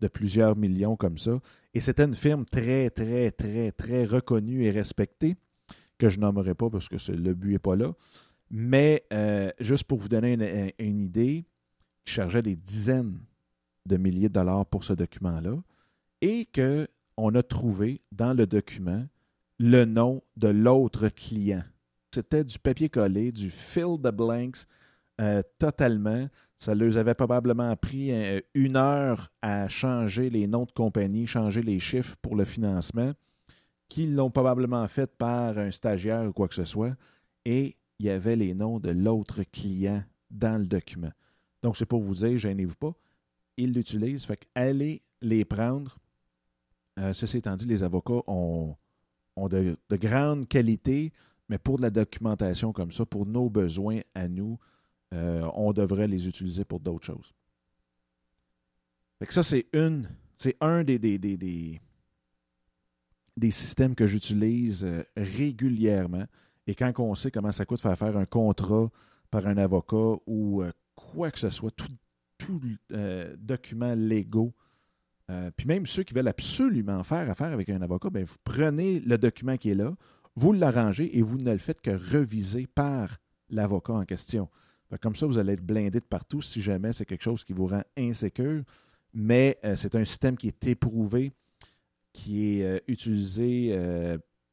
de 0.00 0.08
plusieurs 0.08 0.56
millions 0.56 0.96
comme 0.96 1.18
ça. 1.18 1.38
Et 1.74 1.80
c'était 1.80 2.04
une 2.04 2.14
firme 2.14 2.44
très, 2.44 2.90
très, 2.90 3.30
très, 3.30 3.72
très 3.72 4.04
reconnue 4.04 4.64
et 4.64 4.70
respectée, 4.70 5.36
que 5.98 6.08
je 6.08 6.18
nommerai 6.18 6.54
pas 6.54 6.68
parce 6.68 6.88
que 6.88 6.96
le 7.12 7.34
but 7.34 7.52
n'est 7.52 7.58
pas 7.58 7.76
là. 7.76 7.94
Mais 8.50 9.04
euh, 9.12 9.50
juste 9.60 9.84
pour 9.84 9.98
vous 9.98 10.08
donner 10.08 10.34
une, 10.34 10.72
une 10.78 11.00
idée, 11.00 11.46
ils 12.06 12.10
chargeaient 12.10 12.42
des 12.42 12.56
dizaines 12.56 13.18
de 13.86 13.96
milliers 13.96 14.28
de 14.28 14.34
dollars 14.34 14.66
pour 14.66 14.84
ce 14.84 14.92
document-là 14.92 15.56
et 16.20 16.46
qu'on 16.54 17.34
a 17.34 17.42
trouvé 17.42 18.02
dans 18.12 18.34
le 18.34 18.46
document 18.46 19.06
le 19.58 19.84
nom 19.84 20.22
de 20.36 20.48
l'autre 20.48 21.08
client. 21.08 21.62
C'était 22.12 22.44
du 22.44 22.58
papier 22.58 22.88
collé, 22.88 23.32
du 23.32 23.50
fill 23.50 23.98
the 24.02 24.10
blanks 24.10 24.66
euh, 25.20 25.42
totalement. 25.58 26.28
Ça 26.58 26.74
leur 26.74 26.96
avait 26.96 27.14
probablement 27.14 27.74
pris 27.76 28.12
euh, 28.12 28.40
une 28.54 28.76
heure 28.76 29.30
à 29.42 29.68
changer 29.68 30.30
les 30.30 30.46
noms 30.46 30.64
de 30.64 30.72
compagnie, 30.72 31.26
changer 31.26 31.62
les 31.62 31.80
chiffres 31.80 32.16
pour 32.22 32.36
le 32.36 32.44
financement, 32.44 33.12
qu'ils 33.88 34.14
l'ont 34.14 34.30
probablement 34.30 34.86
fait 34.88 35.06
par 35.06 35.58
un 35.58 35.70
stagiaire 35.70 36.24
ou 36.28 36.32
quoi 36.32 36.48
que 36.48 36.54
ce 36.54 36.64
soit. 36.64 36.96
Et 37.44 37.76
il 37.98 38.06
y 38.06 38.10
avait 38.10 38.36
les 38.36 38.54
noms 38.54 38.78
de 38.78 38.90
l'autre 38.90 39.42
client 39.44 40.02
dans 40.30 40.58
le 40.58 40.66
document. 40.66 41.12
Donc, 41.62 41.76
c'est 41.76 41.86
pour 41.86 42.00
vous 42.00 42.14
dire, 42.14 42.36
gênez-vous 42.36 42.76
pas, 42.76 42.94
ils 43.56 43.72
l'utilisent. 43.72 44.24
Fait 44.24 44.48
allez 44.54 45.02
les 45.22 45.44
prendre. 45.44 45.98
Euh, 46.98 47.12
ceci 47.12 47.38
étant 47.38 47.56
dit, 47.56 47.66
les 47.66 47.82
avocats 47.82 48.22
ont 48.26 48.76
ont 49.36 49.48
de, 49.48 49.76
grande 49.92 50.48
qualité, 50.48 51.12
mais 51.48 51.58
pour 51.58 51.76
de 51.76 51.82
la 51.82 51.90
documentation 51.90 52.72
comme 52.72 52.90
ça, 52.90 53.06
pour 53.06 53.26
nos 53.26 53.48
besoins 53.48 54.00
à 54.14 54.28
nous, 54.28 54.58
euh, 55.12 55.48
on 55.54 55.72
devrait 55.72 56.08
les 56.08 56.26
utiliser 56.26 56.64
pour 56.64 56.80
d'autres 56.80 57.04
choses. 57.04 57.32
ça, 59.28 59.42
c'est 59.42 59.66
une, 59.72 60.08
c'est 60.36 60.56
un 60.60 60.82
des, 60.82 60.98
des, 60.98 61.18
des, 61.18 61.80
des, 63.36 63.50
systèmes 63.50 63.94
que 63.94 64.06
j'utilise 64.06 64.84
euh, 64.84 65.04
régulièrement. 65.16 66.24
Et 66.66 66.74
quand 66.74 66.92
on 66.98 67.14
sait 67.14 67.30
comment 67.30 67.52
ça 67.52 67.64
coûte 67.64 67.80
faire 67.80 67.96
faire 67.96 68.16
un 68.16 68.24
contrat 68.24 68.90
par 69.30 69.46
un 69.46 69.56
avocat 69.56 70.16
ou 70.26 70.62
euh, 70.62 70.72
quoi 70.96 71.30
que 71.30 71.38
ce 71.38 71.50
soit, 71.50 71.70
tout, 71.70 71.92
tout 72.38 72.60
document 73.38 73.94
légaux 73.94 74.52
euh, 75.30 75.50
puis 75.56 75.66
même 75.66 75.86
ceux 75.86 76.04
qui 76.04 76.14
veulent 76.14 76.28
absolument 76.28 77.02
faire 77.02 77.28
affaire 77.28 77.52
avec 77.52 77.68
un 77.68 77.82
avocat, 77.82 78.10
bien, 78.10 78.24
vous 78.24 78.36
prenez 78.44 79.00
le 79.00 79.18
document 79.18 79.56
qui 79.56 79.70
est 79.70 79.74
là, 79.74 79.92
vous 80.36 80.52
l'arrangez 80.52 81.18
et 81.18 81.22
vous 81.22 81.38
ne 81.38 81.50
le 81.50 81.58
faites 81.58 81.80
que 81.80 81.90
reviser 81.90 82.66
par 82.66 83.16
l'avocat 83.50 83.94
en 83.94 84.04
question. 84.04 84.48
comme 85.00 85.16
ça, 85.16 85.26
vous 85.26 85.38
allez 85.38 85.54
être 85.54 85.64
blindé 85.64 85.98
de 85.98 86.04
partout 86.04 86.42
si 86.42 86.60
jamais 86.60 86.92
c'est 86.92 87.06
quelque 87.06 87.22
chose 87.22 87.42
qui 87.42 87.52
vous 87.52 87.66
rend 87.66 87.82
insécure. 87.96 88.62
Mais 89.14 89.58
euh, 89.64 89.74
c'est 89.76 89.94
un 89.94 90.04
système 90.04 90.36
qui 90.36 90.48
est 90.48 90.66
éprouvé, 90.66 91.32
qui 92.12 92.60
est 92.60 92.64
euh, 92.64 92.78
utilisé 92.86 93.76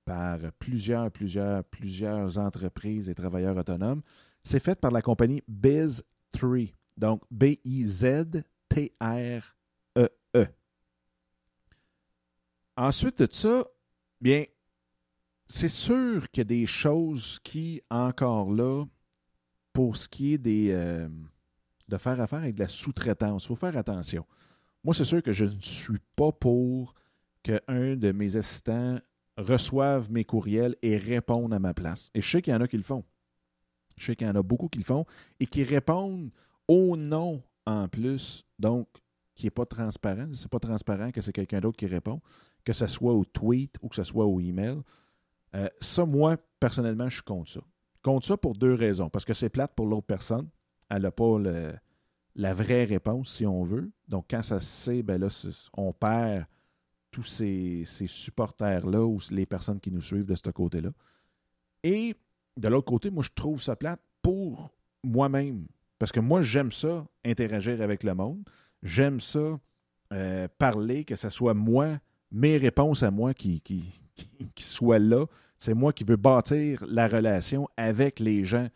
par 0.05 0.39
plusieurs, 0.59 1.11
plusieurs, 1.11 1.63
plusieurs 1.65 2.37
entreprises 2.37 3.09
et 3.09 3.15
travailleurs 3.15 3.57
autonomes. 3.57 4.01
C'est 4.43 4.59
fait 4.59 4.79
par 4.79 4.91
la 4.91 5.01
compagnie 5.01 5.43
Biz3. 5.49 6.73
Donc, 6.97 7.21
B-I-Z-T-R-E-E. 7.31 8.43
Ensuite 12.75 13.19
de 13.19 13.27
ça, 13.31 13.65
bien, 14.19 14.45
c'est 15.45 15.69
sûr 15.69 16.29
qu'il 16.29 16.41
y 16.41 16.41
a 16.41 16.45
des 16.45 16.65
choses 16.65 17.39
qui, 17.43 17.81
encore 17.89 18.51
là, 18.51 18.85
pour 19.73 19.97
ce 19.97 20.07
qui 20.07 20.33
est 20.33 20.37
des, 20.37 20.71
euh, 20.71 21.07
de 21.87 21.97
faire 21.97 22.19
affaire 22.19 22.39
avec 22.39 22.55
de 22.55 22.61
la 22.61 22.67
sous-traitance, 22.67 23.45
il 23.45 23.47
faut 23.47 23.55
faire 23.55 23.77
attention. 23.77 24.25
Moi, 24.83 24.93
c'est 24.93 25.05
sûr 25.05 25.21
que 25.21 25.31
je 25.31 25.45
ne 25.45 25.59
suis 25.59 25.99
pas 26.15 26.31
pour 26.31 26.95
qu'un 27.43 27.95
de 27.95 28.11
mes 28.11 28.35
assistants 28.35 28.99
reçoive 29.37 30.11
mes 30.11 30.23
courriels 30.23 30.75
et 30.81 30.97
réponde 30.97 31.53
à 31.53 31.59
ma 31.59 31.73
place. 31.73 32.09
Et 32.13 32.21
je 32.21 32.29
sais 32.29 32.41
qu'il 32.41 32.53
y 32.53 32.55
en 32.55 32.61
a 32.61 32.67
qui 32.67 32.77
le 32.77 32.83
font. 32.83 33.03
Je 33.97 34.05
sais 34.05 34.15
qu'il 34.15 34.27
y 34.27 34.29
en 34.29 34.35
a 34.35 34.43
beaucoup 34.43 34.69
qui 34.69 34.79
le 34.79 34.85
font 34.85 35.05
et 35.39 35.45
qui 35.45 35.63
répondent 35.63 36.31
au 36.67 36.97
nom 36.97 37.43
en 37.65 37.87
plus, 37.87 38.45
donc 38.59 38.87
qui 39.35 39.45
n'est 39.45 39.51
pas 39.51 39.65
transparent. 39.65 40.29
C'est 40.33 40.49
pas 40.49 40.59
transparent 40.59 41.11
que 41.11 41.21
c'est 41.21 41.31
quelqu'un 41.33 41.59
d'autre 41.59 41.77
qui 41.77 41.87
répond 41.87 42.21
que 42.63 42.73
ce 42.73 42.87
soit 42.87 43.13
au 43.13 43.25
tweet 43.25 43.77
ou 43.81 43.89
que 43.89 43.95
ce 43.95 44.03
soit 44.03 44.25
au 44.25 44.39
email. 44.39 44.77
Euh, 45.55 45.67
ça, 45.81 46.05
moi, 46.05 46.37
personnellement, 46.59 47.09
je 47.09 47.15
suis 47.15 47.23
contre 47.23 47.51
ça. 47.51 47.61
Contre 48.01 48.25
ça 48.25 48.37
pour 48.37 48.55
deux 48.55 48.73
raisons. 48.73 49.09
Parce 49.09 49.25
que 49.25 49.33
c'est 49.33 49.49
plate 49.49 49.73
pour 49.75 49.85
l'autre 49.85 50.07
personne. 50.07 50.47
Elle 50.89 51.03
n'a 51.03 51.11
pas 51.11 51.37
la 52.35 52.53
vraie 52.53 52.83
réponse, 52.85 53.35
si 53.35 53.45
on 53.45 53.63
veut. 53.63 53.91
Donc, 54.07 54.25
quand 54.29 54.43
ça 54.43 54.59
se 54.59 54.67
sait, 54.67 55.03
ben 55.03 55.19
là, 55.19 55.27
on 55.75 55.93
perd 55.93 56.45
tous 57.11 57.23
ces, 57.23 57.83
ces 57.85 58.07
supporters-là 58.07 59.05
ou 59.05 59.19
les 59.31 59.45
personnes 59.45 59.79
qui 59.79 59.91
nous 59.91 60.01
suivent 60.01 60.25
de 60.25 60.35
ce 60.35 60.49
côté-là. 60.49 60.89
Et 61.83 62.15
de 62.57 62.67
l'autre 62.67 62.87
côté, 62.87 63.09
moi, 63.09 63.23
je 63.23 63.29
trouve 63.33 63.61
ça 63.61 63.75
plate 63.75 64.01
pour 64.21 64.71
moi-même. 65.03 65.67
Parce 65.99 66.11
que 66.11 66.19
moi, 66.19 66.41
j'aime 66.41 66.71
ça, 66.71 67.05
interagir 67.23 67.81
avec 67.81 68.03
le 68.03 68.15
monde. 68.15 68.43
J'aime 68.81 69.19
ça, 69.19 69.59
euh, 70.11 70.47
parler, 70.57 71.05
que 71.05 71.15
ce 71.15 71.29
soit 71.29 71.53
moi, 71.53 71.99
mes 72.33 72.57
réponses 72.57 73.03
à 73.03 73.11
moi 73.11 73.33
qui, 73.33 73.61
qui, 73.61 73.83
qui, 74.55 74.63
soient 74.63 74.99
là. 74.99 75.25
C'est 75.59 75.73
moi 75.73 75.93
qui 75.93 76.03
veux 76.03 76.17
bâtir 76.17 76.83
la 76.87 77.07
relation 77.07 77.69
avec 77.77 78.19
les 78.19 78.43
gens 78.43 78.67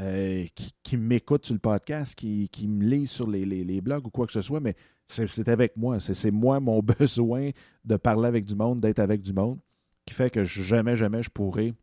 euh, 0.00 0.46
qui, 0.82 0.96
m'écoutent 0.96 1.44
sur 1.44 1.54
le 1.54 1.60
podcast, 1.60 2.14
qui, 2.14 2.48
me 2.66 2.84
lisent 2.84 3.10
sur 3.10 3.28
les, 3.28 3.44
les, 3.44 3.80
blogs 3.82 4.06
ou 4.06 4.10
quoi 4.10 4.26
que 4.26 4.32
ce 4.32 4.40
soit, 4.40 4.60
mais 4.60 4.74
c'est 5.08 5.48
avec 5.48 5.76
moi. 5.76 6.00
C'est 6.00 6.30
moi, 6.30 6.60
mon 6.60 6.80
besoin 6.98 7.50
de 7.84 7.96
parler 7.96 8.28
avec 8.28 8.46
du 8.46 8.54
monde, 8.54 8.80
d'être 8.80 9.00
avec 9.00 9.20
du 9.20 9.34
monde, 9.34 9.58
qui 10.06 10.14
fait 10.14 10.30
que 10.30 10.44
jamais, 10.44 10.96
jamais 10.96 11.22
je 11.22 11.28
pourrais 11.28 11.74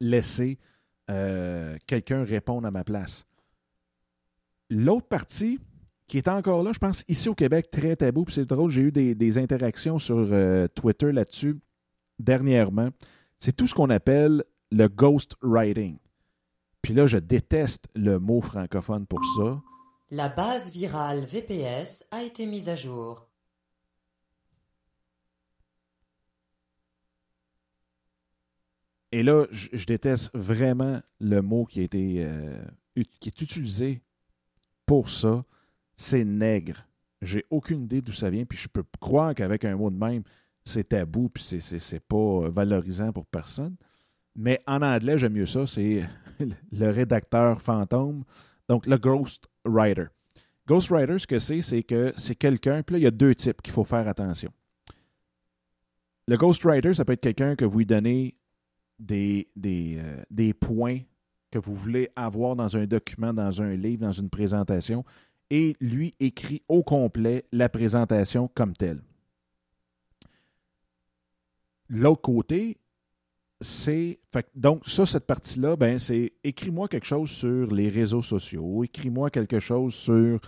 laisser 0.00 0.58
euh, 1.10 1.76
quelqu'un 1.86 2.24
répondre 2.24 2.66
à 2.66 2.70
ma 2.70 2.84
place. 2.84 3.24
L'autre 4.68 5.08
partie, 5.08 5.58
qui 6.10 6.18
est 6.18 6.26
encore 6.26 6.64
là, 6.64 6.72
je 6.72 6.80
pense, 6.80 7.04
ici 7.06 7.28
au 7.28 7.36
Québec, 7.36 7.70
très 7.70 7.94
tabou, 7.94 8.24
puis 8.24 8.34
c'est 8.34 8.44
drôle, 8.44 8.68
j'ai 8.68 8.82
eu 8.82 8.90
des, 8.90 9.38
interactions 9.38 9.96
sur 9.96 10.16
euh, 10.18 10.66
Twitter 10.66 11.12
là-dessus 11.12 11.56
dernièrement, 12.18 12.88
c'est 13.38 13.54
tout 13.54 13.68
ce 13.68 13.74
qu'on 13.74 13.90
appelle 13.90 14.42
le 14.72 14.88
ghost 14.88 15.36
writing. 15.40 15.98
Puis 16.82 16.94
là, 16.94 17.06
je 17.06 17.16
déteste 17.16 17.86
le 17.94 18.18
mot 18.18 18.40
francophone 18.40 19.06
pour 19.06 19.20
ça. 19.36 19.62
La 20.10 20.28
base 20.28 20.72
virale 20.72 21.24
VPS 21.26 22.04
a 22.10 22.24
été 22.24 22.44
mise 22.44 22.68
à 22.68 22.74
jour. 22.74 23.28
Et 29.12 29.22
là, 29.22 29.46
je, 29.52 29.86
déteste 29.86 30.30
vraiment 30.34 31.00
le 31.20 31.40
mot 31.40 31.66
qui, 31.66 31.78
a 31.78 31.82
été, 31.84 32.24
euh, 32.24 32.60
qui 33.20 33.28
est 33.28 33.40
utilisé 33.40 34.02
pour 34.86 35.08
ça. 35.08 35.44
C'est 36.00 36.24
nègre. 36.24 36.86
J'ai 37.20 37.44
aucune 37.50 37.82
idée 37.82 38.00
d'où 38.00 38.10
ça 38.10 38.30
vient, 38.30 38.46
puis 38.46 38.56
je 38.56 38.68
peux 38.68 38.82
croire 39.00 39.34
qu'avec 39.34 39.66
un 39.66 39.76
mot 39.76 39.90
de 39.90 39.98
même, 39.98 40.22
c'est 40.64 40.88
tabou, 40.88 41.28
puis 41.28 41.42
c'est 41.42 42.00
pas 42.00 42.48
valorisant 42.48 43.12
pour 43.12 43.26
personne. 43.26 43.76
Mais 44.34 44.62
en 44.66 44.80
anglais, 44.80 45.18
j'aime 45.18 45.34
mieux 45.34 45.44
ça, 45.44 45.66
c'est 45.66 46.02
le 46.72 46.90
rédacteur 46.90 47.60
fantôme, 47.60 48.24
donc 48.66 48.86
le 48.86 48.96
ghost 48.96 49.46
writer. 49.66 50.06
Ghost 50.66 50.88
writer, 50.88 51.18
ce 51.18 51.26
que 51.26 51.38
c'est, 51.38 51.60
c'est 51.60 51.82
que 51.82 52.14
c'est 52.16 52.34
quelqu'un, 52.34 52.82
puis 52.82 52.94
là, 52.94 52.98
il 53.00 53.02
y 53.02 53.06
a 53.06 53.10
deux 53.10 53.34
types 53.34 53.60
qu'il 53.60 53.74
faut 53.74 53.84
faire 53.84 54.08
attention. 54.08 54.50
Le 56.28 56.38
ghost 56.38 56.64
writer, 56.64 56.94
ça 56.94 57.04
peut 57.04 57.12
être 57.12 57.20
quelqu'un 57.20 57.56
que 57.56 57.66
vous 57.66 57.76
lui 57.76 57.86
donnez 57.86 58.38
des, 58.98 59.50
euh, 59.66 60.22
des, 60.30 60.54
points 60.54 61.00
que 61.50 61.58
vous 61.58 61.74
voulez 61.74 62.08
avoir 62.16 62.56
dans 62.56 62.78
un 62.78 62.86
document, 62.86 63.34
dans 63.34 63.60
un 63.60 63.74
livre, 63.74 64.00
dans 64.00 64.12
une 64.12 64.30
présentation, 64.30 65.04
et 65.50 65.76
lui 65.80 66.14
écrit 66.20 66.62
au 66.68 66.82
complet 66.82 67.44
la 67.52 67.68
présentation 67.68 68.48
comme 68.54 68.74
telle. 68.74 69.02
L'autre 71.88 72.22
côté, 72.22 72.78
c'est. 73.60 74.20
Donc, 74.54 74.86
ça, 74.86 75.06
cette 75.06 75.26
partie-là, 75.26 75.76
ben, 75.76 75.98
c'est 75.98 76.32
écris-moi 76.44 76.88
quelque 76.88 77.06
chose 77.06 77.30
sur 77.30 77.72
les 77.74 77.88
réseaux 77.88 78.22
sociaux, 78.22 78.84
écris-moi 78.84 79.30
quelque 79.30 79.58
chose 79.60 79.94
sur 79.94 80.40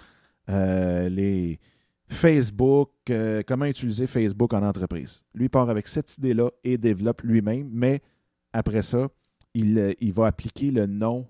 euh, 0.49 1.09
les 1.09 1.59
Facebook, 2.09 2.91
euh, 3.11 3.43
comment 3.47 3.65
utiliser 3.65 4.07
Facebook 4.07 4.53
en 4.55 4.63
entreprise. 4.63 5.23
Lui 5.35 5.49
part 5.49 5.69
avec 5.71 5.89
cette 5.89 6.17
idée-là 6.19 6.51
et 6.63 6.79
développe 6.79 7.23
lui-même, 7.23 7.69
mais 7.73 8.03
après 8.53 8.83
ça, 8.83 9.09
euh, 9.57 9.95
il, 10.01 10.13
va 10.13 10.27
appliquer 10.27 10.71
le 10.71 10.87
nom 10.87 11.27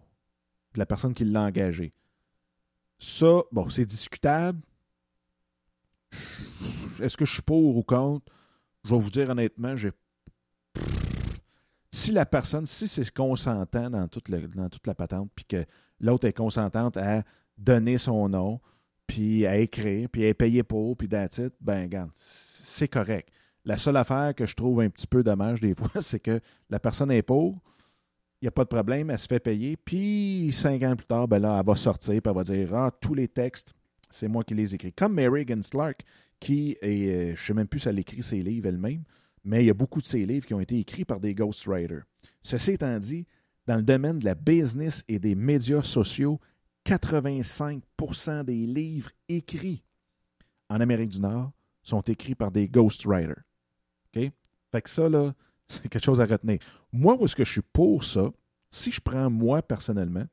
de 0.74 0.78
la 0.78 0.86
personne 0.86 1.14
qui 1.14 1.24
l'a 1.24 1.42
engagé. 1.42 1.92
Ça, 3.02 3.42
bon, 3.50 3.68
c'est 3.68 3.84
discutable. 3.84 4.60
Est-ce 7.00 7.16
que 7.16 7.24
je 7.24 7.32
suis 7.32 7.42
pour 7.42 7.76
ou 7.76 7.82
contre? 7.82 8.32
Je 8.84 8.94
vais 8.94 9.00
vous 9.00 9.10
dire 9.10 9.28
honnêtement, 9.28 9.76
j'ai. 9.76 9.90
Si 11.90 12.12
la 12.12 12.24
personne, 12.24 12.64
si 12.64 12.86
c'est 12.86 13.10
consentant 13.10 13.90
dans 13.90 14.06
toute, 14.06 14.28
la 14.28 14.94
patente, 14.94 15.30
puis 15.34 15.44
que 15.44 15.66
l'autre 15.98 16.28
est 16.28 16.32
consentante 16.32 16.96
à 16.96 17.24
donner 17.58 17.98
son 17.98 18.28
nom, 18.28 18.60
puis 19.08 19.46
à 19.46 19.56
écrire, 19.56 20.08
puis 20.08 20.24
à 20.24 20.28
est 20.28 20.34
payé 20.34 20.62
pour, 20.62 20.96
puis 20.96 21.08
d'attitude, 21.08 21.52
ben, 21.60 21.90
c'est 22.62 22.86
correct. 22.86 23.30
La 23.64 23.78
seule 23.78 23.96
affaire 23.96 24.32
que 24.32 24.46
je 24.46 24.54
trouve 24.54 24.80
un 24.80 24.88
petit 24.88 25.08
peu 25.08 25.24
dommage 25.24 25.60
des 25.60 25.74
fois, 25.74 25.90
c'est 26.00 26.20
que 26.20 26.40
la 26.70 26.78
personne 26.78 27.10
est 27.10 27.22
pauvre, 27.22 27.60
il 28.42 28.46
n'y 28.46 28.48
a 28.48 28.50
pas 28.50 28.64
de 28.64 28.68
problème, 28.70 29.08
elle 29.08 29.18
se 29.20 29.28
fait 29.28 29.38
payer, 29.38 29.76
puis 29.76 30.50
cinq 30.52 30.82
ans 30.82 30.96
plus 30.96 31.06
tard, 31.06 31.28
ben 31.28 31.38
là, 31.38 31.60
elle 31.60 31.64
va 31.64 31.76
sortir, 31.76 32.20
puis 32.20 32.22
elle 32.28 32.34
va 32.34 32.42
dire 32.42 32.74
Ah, 32.74 32.90
tous 32.90 33.14
les 33.14 33.28
textes, 33.28 33.72
c'est 34.10 34.26
moi 34.26 34.42
qui 34.42 34.54
les 34.54 34.74
écris. 34.74 34.92
Comme 34.92 35.14
Mary 35.14 35.46
Stark, 35.62 36.02
qui 36.40 36.76
est, 36.82 37.06
euh, 37.06 37.24
je 37.26 37.30
ne 37.30 37.36
sais 37.36 37.54
même 37.54 37.68
plus 37.68 37.78
si 37.78 37.88
elle 37.88 38.00
écrit 38.00 38.20
ses 38.20 38.42
livres 38.42 38.66
elle-même, 38.66 39.04
mais 39.44 39.62
il 39.62 39.66
y 39.66 39.70
a 39.70 39.74
beaucoup 39.74 40.00
de 40.00 40.06
ses 40.06 40.24
livres 40.24 40.44
qui 40.44 40.54
ont 40.54 40.60
été 40.60 40.76
écrits 40.76 41.04
par 41.04 41.20
des 41.20 41.34
ghostwriters. 41.34 42.02
Ceci 42.42 42.72
étant 42.72 42.98
dit, 42.98 43.26
dans 43.68 43.76
le 43.76 43.84
domaine 43.84 44.18
de 44.18 44.24
la 44.24 44.34
business 44.34 45.04
et 45.06 45.20
des 45.20 45.36
médias 45.36 45.82
sociaux, 45.82 46.40
85% 46.84 48.42
des 48.42 48.66
livres 48.66 49.10
écrits 49.28 49.84
en 50.68 50.80
Amérique 50.80 51.10
du 51.10 51.20
Nord 51.20 51.52
sont 51.84 52.00
écrits 52.02 52.34
par 52.34 52.50
des 52.50 52.68
ghostwriters. 52.68 53.44
Fait 54.12 54.82
que 54.82 54.90
ça, 54.90 55.08
là, 55.08 55.32
c'est 55.68 55.88
quelque 55.88 56.04
chose 56.04 56.20
à 56.20 56.24
retenir. 56.24 56.58
Moi, 56.92 57.16
où 57.18 57.24
est-ce 57.24 57.36
que 57.36 57.44
je 57.44 57.52
suis 57.52 57.62
pour 57.62 58.04
ça? 58.04 58.30
Si 58.70 58.90
je 58.90 59.00
prends 59.00 59.30
moi 59.30 59.62
personnellement, 59.62 60.26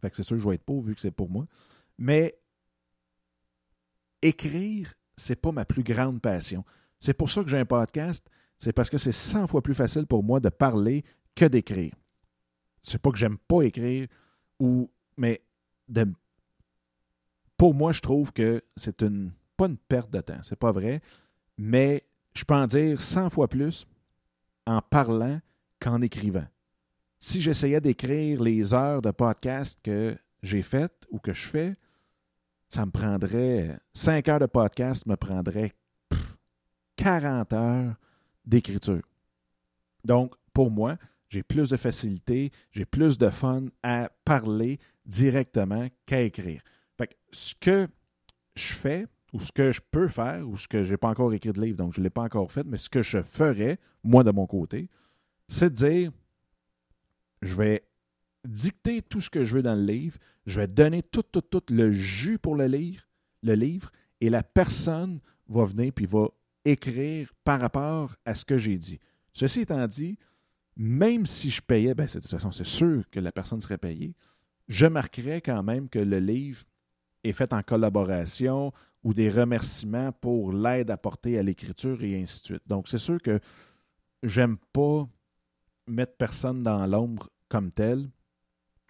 fait 0.00 0.10
que 0.10 0.16
c'est 0.16 0.22
sûr 0.22 0.36
que 0.36 0.42
je 0.42 0.48
vais 0.48 0.54
être 0.54 0.64
pour 0.64 0.80
vu 0.82 0.94
que 0.94 1.00
c'est 1.00 1.10
pour 1.10 1.30
moi, 1.30 1.46
mais 1.98 2.38
écrire, 4.22 4.92
c'est 5.16 5.36
pas 5.36 5.52
ma 5.52 5.64
plus 5.64 5.82
grande 5.82 6.20
passion. 6.20 6.64
C'est 7.00 7.14
pour 7.14 7.30
ça 7.30 7.42
que 7.42 7.48
j'ai 7.48 7.58
un 7.58 7.66
podcast. 7.66 8.28
C'est 8.58 8.72
parce 8.72 8.88
que 8.88 8.98
c'est 8.98 9.12
100 9.12 9.48
fois 9.48 9.62
plus 9.62 9.74
facile 9.74 10.06
pour 10.06 10.22
moi 10.22 10.40
de 10.40 10.48
parler 10.48 11.04
que 11.34 11.44
d'écrire. 11.44 11.94
C'est 12.80 13.00
pas 13.00 13.10
que 13.10 13.18
j'aime 13.18 13.38
pas 13.38 13.62
écrire, 13.62 14.08
ou, 14.58 14.90
mais 15.16 15.42
pour 17.56 17.74
moi, 17.74 17.92
je 17.92 18.00
trouve 18.00 18.32
que 18.32 18.62
c'est 18.76 19.02
une 19.02 19.32
pas 19.56 19.66
une 19.66 19.78
perte 19.78 20.10
de 20.10 20.20
temps, 20.20 20.40
c'est 20.42 20.58
pas 20.58 20.72
vrai, 20.72 21.00
mais 21.56 22.02
je 22.34 22.44
peux 22.44 22.54
en 22.54 22.66
dire 22.66 23.00
100 23.00 23.30
fois 23.30 23.48
plus 23.48 23.86
en 24.66 24.80
parlant 24.82 25.40
qu'en 25.80 26.02
écrivant. 26.02 26.46
Si 27.18 27.40
j'essayais 27.40 27.80
d'écrire 27.80 28.42
les 28.42 28.74
heures 28.74 29.02
de 29.02 29.10
podcast 29.10 29.78
que 29.82 30.16
j'ai 30.42 30.62
faites 30.62 31.06
ou 31.10 31.18
que 31.18 31.32
je 31.32 31.46
fais, 31.46 31.76
ça 32.68 32.84
me 32.84 32.90
prendrait 32.90 33.78
5 33.94 34.28
heures 34.28 34.40
de 34.40 34.46
podcast, 34.46 35.06
me 35.06 35.16
prendrait 35.16 35.72
40 36.96 37.52
heures 37.52 37.94
d'écriture. 38.44 39.02
Donc, 40.04 40.34
pour 40.52 40.70
moi, 40.70 40.96
j'ai 41.28 41.42
plus 41.42 41.70
de 41.70 41.76
facilité, 41.76 42.52
j'ai 42.70 42.84
plus 42.84 43.18
de 43.18 43.28
fun 43.28 43.66
à 43.82 44.10
parler 44.24 44.78
directement 45.04 45.88
qu'à 46.06 46.22
écrire. 46.22 46.62
Fait 46.96 47.16
ce 47.32 47.54
que 47.54 47.88
je 48.54 48.72
fais, 48.72 49.06
ou 49.36 49.40
ce 49.40 49.52
que 49.52 49.70
je 49.70 49.82
peux 49.90 50.08
faire, 50.08 50.48
ou 50.48 50.56
ce 50.56 50.66
que 50.66 50.82
je 50.82 50.92
n'ai 50.92 50.96
pas 50.96 51.08
encore 51.08 51.34
écrit 51.34 51.52
de 51.52 51.60
livre, 51.60 51.76
donc 51.76 51.92
je 51.92 52.00
ne 52.00 52.04
l'ai 52.04 52.10
pas 52.10 52.22
encore 52.22 52.50
fait, 52.50 52.64
mais 52.64 52.78
ce 52.78 52.88
que 52.88 53.02
je 53.02 53.20
ferais, 53.20 53.78
moi 54.02 54.24
de 54.24 54.30
mon 54.30 54.46
côté, 54.46 54.88
c'est 55.46 55.68
de 55.68 55.74
dire, 55.74 56.12
je 57.42 57.54
vais 57.54 57.84
dicter 58.48 59.02
tout 59.02 59.20
ce 59.20 59.28
que 59.28 59.44
je 59.44 59.56
veux 59.56 59.62
dans 59.62 59.74
le 59.74 59.84
livre, 59.84 60.18
je 60.46 60.58
vais 60.58 60.66
donner 60.66 61.02
tout, 61.02 61.22
tout, 61.22 61.42
tout 61.42 61.62
le 61.68 61.92
jus 61.92 62.38
pour 62.38 62.56
le 62.56 62.66
livre, 62.66 63.02
le 63.42 63.52
livre, 63.52 63.92
et 64.22 64.30
la 64.30 64.42
personne 64.42 65.20
va 65.50 65.66
venir 65.66 65.92
puis 65.92 66.06
va 66.06 66.28
écrire 66.64 67.30
par 67.44 67.60
rapport 67.60 68.16
à 68.24 68.34
ce 68.34 68.46
que 68.46 68.56
j'ai 68.56 68.78
dit. 68.78 68.98
Ceci 69.34 69.60
étant 69.60 69.86
dit, 69.86 70.16
même 70.78 71.26
si 71.26 71.50
je 71.50 71.60
payais, 71.60 71.94
ben, 71.94 72.06
de 72.06 72.12
toute 72.12 72.30
façon, 72.30 72.52
c'est 72.52 72.66
sûr 72.66 73.04
que 73.10 73.20
la 73.20 73.32
personne 73.32 73.60
serait 73.60 73.76
payée, 73.76 74.14
je 74.66 74.86
marquerais 74.86 75.42
quand 75.42 75.62
même 75.62 75.90
que 75.90 75.98
le 75.98 76.20
livre 76.20 76.64
est 77.22 77.32
fait 77.32 77.52
en 77.52 77.62
collaboration 77.62 78.72
ou 79.02 79.14
des 79.14 79.28
remerciements 79.28 80.12
pour 80.12 80.52
l'aide 80.52 80.90
apportée 80.90 81.38
à 81.38 81.42
l'écriture 81.42 82.02
et 82.02 82.20
ainsi 82.20 82.40
de 82.40 82.44
suite. 82.46 82.62
Donc, 82.66 82.88
c'est 82.88 82.98
sûr 82.98 83.20
que 83.20 83.40
j'aime 84.22 84.56
pas 84.72 85.08
mettre 85.86 86.16
personne 86.16 86.62
dans 86.62 86.84
l'ombre 86.86 87.28
comme 87.48 87.70
tel. 87.70 88.10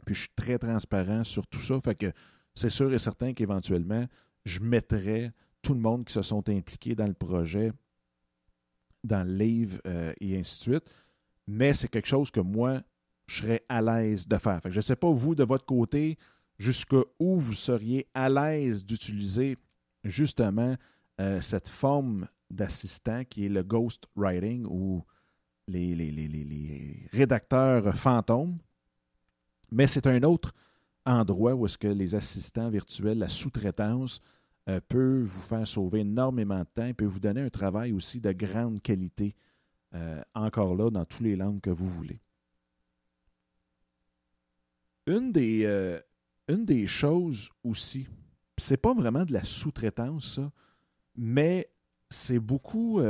Puis 0.04 0.14
je 0.14 0.20
suis 0.20 0.34
très 0.36 0.58
transparent 0.58 1.24
sur 1.24 1.46
tout 1.46 1.60
ça. 1.60 1.78
Fait 1.80 1.94
que 1.94 2.12
c'est 2.54 2.70
sûr 2.70 2.92
et 2.94 2.98
certain 2.98 3.34
qu'éventuellement, 3.34 4.06
je 4.44 4.60
mettrai 4.60 5.32
tout 5.62 5.74
le 5.74 5.80
monde 5.80 6.04
qui 6.04 6.12
se 6.12 6.22
sont 6.22 6.48
impliqués 6.48 6.94
dans 6.94 7.06
le 7.06 7.14
projet, 7.14 7.72
dans 9.04 9.26
le 9.26 9.34
livre 9.34 9.78
euh, 9.86 10.12
et 10.20 10.38
ainsi 10.38 10.58
de 10.58 10.72
suite. 10.72 10.90
Mais 11.46 11.74
c'est 11.74 11.88
quelque 11.88 12.08
chose 12.08 12.30
que 12.30 12.40
moi, 12.40 12.82
je 13.26 13.42
serais 13.42 13.64
à 13.68 13.82
l'aise 13.82 14.26
de 14.26 14.36
faire. 14.36 14.60
Fait 14.62 14.68
que 14.68 14.74
je 14.74 14.78
ne 14.78 14.82
sais 14.82 14.96
pas, 14.96 15.10
vous, 15.10 15.34
de 15.34 15.44
votre 15.44 15.66
côté, 15.66 16.16
jusqu'où 16.58 17.04
vous 17.18 17.54
seriez 17.54 18.06
à 18.14 18.28
l'aise 18.28 18.84
d'utiliser 18.84 19.56
justement 20.08 20.76
euh, 21.20 21.40
cette 21.40 21.68
forme 21.68 22.28
d'assistants 22.50 23.24
qui 23.24 23.46
est 23.46 23.48
le 23.48 23.62
ghost 23.62 24.04
writing 24.16 24.66
ou 24.66 25.04
les, 25.66 27.08
rédacteurs 27.12 27.94
fantômes. 27.94 28.58
Mais 29.70 29.86
c'est 29.86 30.06
un 30.06 30.22
autre 30.22 30.52
endroit 31.04 31.54
où 31.54 31.66
est-ce 31.66 31.78
que 31.78 31.88
les 31.88 32.14
assistants 32.14 32.68
virtuels, 32.68 33.18
la 33.18 33.28
sous-traitance, 33.28 34.20
euh, 34.68 34.80
peut 34.88 35.22
vous 35.22 35.40
faire 35.40 35.66
sauver 35.66 36.00
énormément 36.00 36.60
de 36.60 36.68
temps 36.74 36.86
et 36.86 36.94
peut 36.94 37.04
vous 37.06 37.20
donner 37.20 37.40
un 37.40 37.50
travail 37.50 37.92
aussi 37.92 38.20
de 38.20 38.32
grande 38.32 38.82
qualité, 38.82 39.34
euh, 39.94 40.20
encore 40.34 40.74
là, 40.74 40.90
dans 40.90 41.04
toutes 41.04 41.20
les 41.20 41.36
langues 41.36 41.60
que 41.60 41.70
vous 41.70 41.88
voulez. 41.88 42.20
Une 45.06 45.30
des 45.32 46.86
choses 46.86 47.50
aussi, 47.64 48.06
c'est 48.58 48.76
pas 48.76 48.94
vraiment 48.94 49.24
de 49.24 49.32
la 49.32 49.44
sous-traitance, 49.44 50.36
ça, 50.36 50.52
mais 51.16 51.70
c'est 52.08 52.38
beaucoup. 52.38 53.00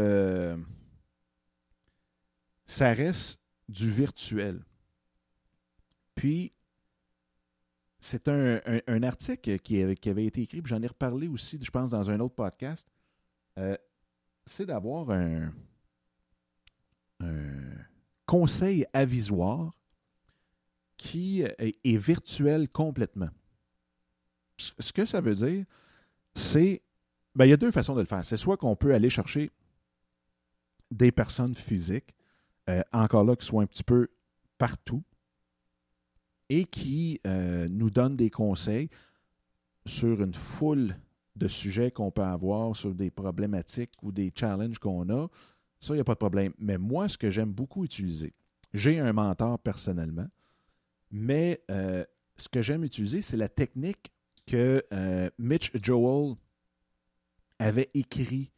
ça 2.67 2.93
reste 2.93 3.39
du 3.69 3.91
virtuel. 3.91 4.65
Puis, 6.15 6.53
c'est 8.01 8.29
un, 8.29 9.03
article 9.03 9.59
qui 9.59 9.83
avait, 9.83 9.97
qui 9.97 10.09
avait, 10.09 10.27
été 10.27 10.43
écrit, 10.43 10.63
puis 10.63 10.71
j'en 10.71 10.83
ai 10.83 10.87
reparlé 10.87 11.29
aussi, 11.29 11.59
je 11.61 11.71
pense, 11.71 11.91
dans 11.91 12.09
un 12.11 12.21
autre 12.21 12.35
podcast. 12.35 12.89
Euh, 13.59 13.77
c'est 14.45 14.67
d'avoir 14.67 15.11
un, 15.11 15.53
conseil 18.27 18.85
avisoire 18.93 19.73
qui 20.97 21.43
est, 21.43 21.97
virtuel 21.97 22.69
complètement. 22.69 23.31
Ce 24.59 24.93
que 24.93 25.05
ça 25.05 25.21
veut 25.21 25.35
dire, 25.35 25.65
c'est. 26.35 26.83
Ben, 27.35 27.45
il 27.45 27.51
y 27.51 27.53
a 27.53 27.59
deux 27.59 27.71
façons 27.71 27.95
de 27.95 28.01
le 28.01 28.07
faire. 28.07 28.25
C'est 28.25 28.37
soit 28.37 28.57
qu'on 28.57 28.77
peut 28.77 28.95
aller 28.95 29.11
chercher 29.11 29.51
des 30.91 31.13
personnes 31.13 31.55
physiques, 31.55 32.15
euh, 32.71 32.83
encore 32.93 33.25
là, 33.25 33.37
qui 33.37 33.45
soient 33.45 33.63
un 33.63 33.67
petit 33.67 33.85
peu 33.85 34.09
partout, 34.57 35.03
et 36.49 36.65
qui 36.65 37.21
euh, 37.27 37.69
nous 37.69 37.91
donne 37.91 38.17
des 38.17 38.31
conseils 38.31 38.89
sur 39.85 40.23
une 40.23 40.35
foule 40.35 40.97
de 41.37 41.49
sujets 41.49 41.91
qu'on 41.91 42.11
peut 42.11 42.23
avoir, 42.23 42.75
sur 42.75 42.95
des 42.95 43.11
problématiques 43.11 43.93
ou 44.03 44.13
des 44.13 44.33
challenges 44.35 44.79
qu'on 44.79 45.09
a. 45.11 45.29
Ça, 45.81 45.93
il 45.93 45.97
n'y 45.97 46.01
a 46.01 46.05
pas 46.05 46.15
de 46.15 46.19
problème. 46.19 46.53
Mais 46.59 46.79
moi, 46.79 47.09
ce 47.09 47.19
que 47.19 47.31
j'aime 47.31 47.53
beaucoup 47.53 47.85
utiliser, 47.85 48.33
j'ai 48.73 48.99
un 48.99 49.13
mentor 49.13 49.59
personnellement, 49.59 50.29
mais 51.11 51.63
euh, 51.71 52.05
ce 52.37 52.49
que 52.49 52.63
j'aime 52.63 52.85
utiliser, 52.85 53.23
c'est 53.23 53.37
la 53.37 53.49
technique 53.49 54.11
que 54.47 54.85
euh, 54.93 55.31
Mitch 55.39 55.71
Joel 55.83 56.37
avait 57.59 57.91
écrit 57.95 58.51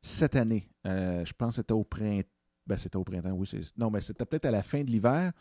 cette 0.00 0.36
année. 0.36 0.68
je 0.84 1.32
pense 1.32 1.50
que 1.50 1.62
c'était 1.62 1.72
au 1.72 1.84
printemps. 1.84 2.28
Ben, 2.66 2.76
c'était 2.76 2.96
au 2.96 3.04
printemps, 3.04 3.32
oui. 3.32 3.48
Non, 3.76 3.90
mais 3.90 4.00
c'était 4.00 4.24
peut-être 4.24 4.44
à 4.44 4.50
la 4.50 4.62
fin 4.62 4.82
de 4.82 4.90
l'hiver 4.90 5.32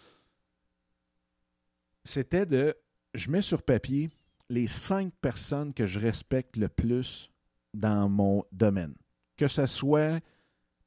c'était 2.04 2.46
de, 2.46 2.76
je 3.14 3.30
mets 3.30 3.42
sur 3.42 3.62
papier 3.62 4.10
les 4.50 4.68
cinq 4.68 5.14
personnes 5.22 5.74
que 5.74 5.86
je 5.86 6.00
respecte 6.00 6.58
le 6.58 6.68
plus 6.68 7.32
dans 7.74 8.10
mon 8.10 8.44
domaine. 8.52 8.94
Que 9.38 9.48
ce 9.48 9.66
soit 9.66 10.20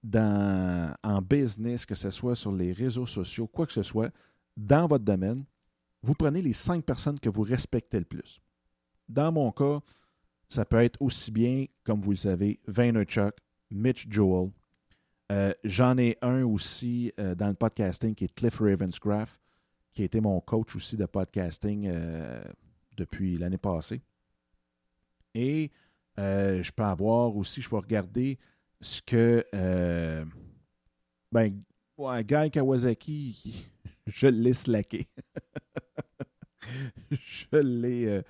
dans, 0.02 0.94
en 1.02 1.22
business, 1.22 1.86
que 1.86 1.94
ce 1.94 2.10
soit 2.10 2.36
sur 2.36 2.52
les 2.52 2.72
réseaux 2.72 3.06
sociaux, 3.06 3.46
quoi 3.46 3.66
que 3.66 3.72
ce 3.72 3.82
soit, 3.82 4.10
dans 4.56 4.86
votre 4.86 5.04
domaine, 5.04 5.44
vous 6.02 6.14
prenez 6.14 6.42
les 6.42 6.52
cinq 6.52 6.84
personnes 6.84 7.18
que 7.18 7.30
vous 7.30 7.42
respectez 7.42 7.98
le 7.98 8.04
plus. 8.04 8.40
Dans 9.08 9.32
mon 9.32 9.52
cas, 9.52 9.80
ça 10.48 10.64
peut 10.64 10.82
être 10.82 11.00
aussi 11.02 11.30
bien, 11.30 11.66
comme 11.84 12.00
vous 12.00 12.12
le 12.12 12.16
savez, 12.16 12.58
Vaynerchuk, 12.66 13.34
Mitch 13.70 14.06
Joel. 14.08 14.50
Euh, 15.32 15.52
j'en 15.64 15.96
ai 15.98 16.18
un 16.22 16.44
aussi 16.44 17.12
euh, 17.18 17.34
dans 17.34 17.48
le 17.48 17.54
podcasting 17.54 18.14
qui 18.14 18.24
est 18.24 18.34
Cliff 18.34 18.58
Ravenscraft 18.58 19.40
qui 19.92 20.02
a 20.02 20.04
été 20.04 20.20
mon 20.20 20.40
coach 20.40 20.74
aussi 20.76 20.96
de 20.96 21.06
podcasting 21.06 21.86
euh, 21.86 22.42
depuis 22.96 23.36
l'année 23.36 23.58
passée. 23.58 24.02
Et 25.34 25.70
je 26.16 26.70
peux 26.72 26.82
avoir 26.82 27.36
aussi, 27.36 27.60
je 27.60 27.68
peux 27.68 27.76
regarder 27.76 28.38
ce 28.80 29.02
que. 29.02 29.44
Ben, 31.32 31.62
Guy 31.98 32.50
Kawasaki, 32.52 33.66
je 34.06 34.26
l'ai 34.28 34.52
slacké. 34.52 35.06
je 37.10 37.56
l'ai. 37.56 38.22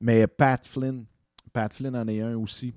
mais 0.00 0.26
Pat 0.26 0.64
Flynn, 0.66 1.04
Pat 1.52 1.72
Flynn 1.72 1.96
en 1.96 2.06
est 2.08 2.20
un 2.20 2.36
aussi. 2.36 2.74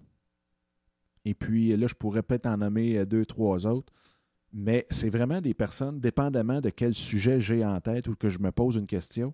Et 1.24 1.34
puis 1.34 1.76
là, 1.76 1.88
je 1.88 1.96
pourrais 1.96 2.22
peut-être 2.22 2.46
en 2.46 2.58
nommer 2.58 3.06
deux, 3.06 3.26
trois 3.26 3.66
autres 3.66 3.92
mais 4.58 4.88
c'est 4.90 5.10
vraiment 5.10 5.42
des 5.42 5.54
personnes, 5.54 6.00
dépendamment 6.00 6.62
de 6.62 6.70
quel 6.70 6.96
sujet 6.96 7.42
j'ai 7.42 7.64
en 7.66 7.82
tête 7.82 8.08
ou 8.08 8.16
que 8.16 8.30
je 8.30 8.40
me 8.40 8.54
pose 8.54 8.78
une 8.78 8.88
question, 8.88 9.34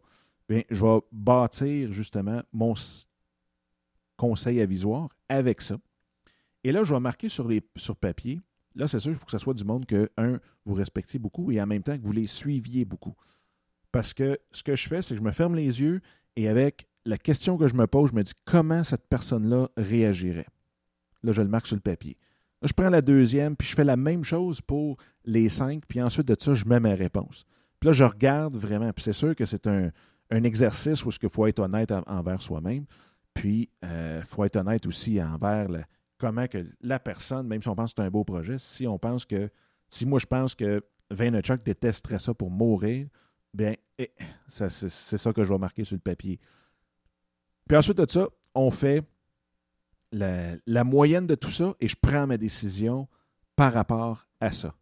bien, 0.50 0.64
je 0.72 0.84
vais 0.84 1.00
bâtir 1.12 1.92
justement 1.92 2.42
mon 2.52 2.74
conseil 4.18 4.62
avisoire 4.62 5.10
avec 5.30 5.62
ça. 5.62 5.78
Et 6.64 6.72
là, 6.72 6.84
je 6.84 6.92
vais 6.92 7.00
marquer 7.00 7.30
sur, 7.30 7.48
les, 7.48 7.62
sur 7.76 7.96
papier. 7.96 8.42
Là, 8.74 8.88
c'est 8.88 9.00
sûr, 9.00 9.12
il 9.12 9.16
faut 9.16 9.26
que 9.26 9.32
ce 9.32 9.38
soit 9.38 9.54
du 9.54 9.64
monde 9.64 9.86
que, 9.86 10.10
un, 10.18 10.40
vous 10.66 10.74
respectiez 10.74 11.20
beaucoup 11.20 11.52
et 11.52 11.62
en 11.62 11.68
même 11.68 11.84
temps 11.84 11.98
que 11.98 12.04
vous 12.04 12.14
les 12.14 12.28
suiviez 12.28 12.84
beaucoup. 12.84 13.14
Parce 13.92 14.14
que 14.14 14.38
ce 14.52 14.64
que 14.64 14.76
je 14.76 14.88
fais, 14.88 15.02
c'est 15.02 15.14
que 15.14 15.20
je 15.20 15.26
me 15.26 15.32
ferme 15.32 15.56
les 15.56 15.82
yeux 15.82 16.02
et 16.36 16.48
avec 16.48 16.88
la 17.06 17.18
question 17.18 17.58
que 17.58 17.68
je 17.68 17.76
me 17.76 17.88
pose, 17.88 18.12
je 18.12 18.16
me 18.16 18.24
dis 18.24 18.34
comment 18.46 18.84
cette 18.84 19.08
personne-là 19.10 19.70
réagirait? 19.76 20.48
Là, 21.24 21.34
je 21.34 21.42
le 21.42 21.48
marque 21.48 21.68
sur 21.68 21.76
le 21.76 21.82
papier 21.82 22.18
je 22.62 22.74
prends 22.74 22.90
la 22.90 23.02
deuxième, 23.02 23.56
puis 23.56 23.68
je 23.68 23.76
fais 23.76 23.84
la 23.84 23.98
même 23.98 24.24
chose 24.24 24.62
pour 24.62 24.98
les 25.26 25.50
cinq, 25.50 25.84
puis 25.88 26.02
ensuite 26.02 26.28
de 26.28 26.36
ça, 26.40 26.54
je 26.54 26.66
mets 26.66 26.80
ma 26.80 26.94
réponse. 26.94 27.46
Puis 27.80 27.88
là, 27.88 27.94
je 27.94 28.04
regarde 28.04 28.56
vraiment, 28.56 28.92
puis 28.94 29.04
c'est 29.04 29.14
sûr 29.14 29.36
que 29.36 29.46
c'est 29.46 29.68
un, 29.68 29.92
exercice 30.30 31.04
où 31.06 31.10
il 31.22 31.30
faut 31.30 31.46
être 31.48 31.60
honnête 31.60 31.92
envers 32.08 32.42
soi-même, 32.42 32.86
puis 33.34 33.70
il 33.82 33.88
euh, 33.90 34.22
faut 34.22 34.46
être 34.46 34.56
honnête 34.56 34.86
aussi 34.86 35.22
envers 35.22 35.68
comment 36.18 36.48
que 36.48 36.66
la 36.82 37.00
personne, 37.00 37.48
même 37.48 37.62
si 37.62 37.68
on 37.68 37.76
pense 37.76 37.94
que 37.94 38.02
c'est 38.02 38.08
un 38.08 38.12
beau 38.12 38.24
projet, 38.24 38.58
si 38.58 38.88
on 38.88 38.98
pense 38.98 39.26
que, 39.26 39.50
si 39.90 40.06
moi 40.06 40.20
je 40.20 40.28
pense 40.28 40.56
que 40.56 40.82
Vaynerchuk 41.10 41.64
détesterait 41.64 42.20
ça 42.20 42.34
pour 42.34 42.50
mourir, 42.50 43.08
bien, 43.54 43.76
eh, 43.98 44.12
c'est 44.48 45.18
ça 45.18 45.34
que 45.34 45.44
je 45.44 45.52
vais 45.52 45.60
marquer 45.60 45.84
sur 45.84 45.96
le 45.96 46.02
papier. 46.02 46.40
Puis 47.68 47.78
ensuite 47.78 47.98
de 47.98 48.10
ça, 48.10 48.28
on 48.54 48.72
fait 48.72 49.04
la, 50.12 50.84
moyenne 50.84 51.28
de 51.28 51.36
tout 51.36 51.52
ça 51.52 51.76
et 51.80 51.88
je 51.88 51.96
prends 52.00 52.28
ma 52.28 52.38
décision 52.38 53.08
par 53.56 53.74
rapport 53.74 54.28
à 54.40 54.52
ça. 54.52 54.76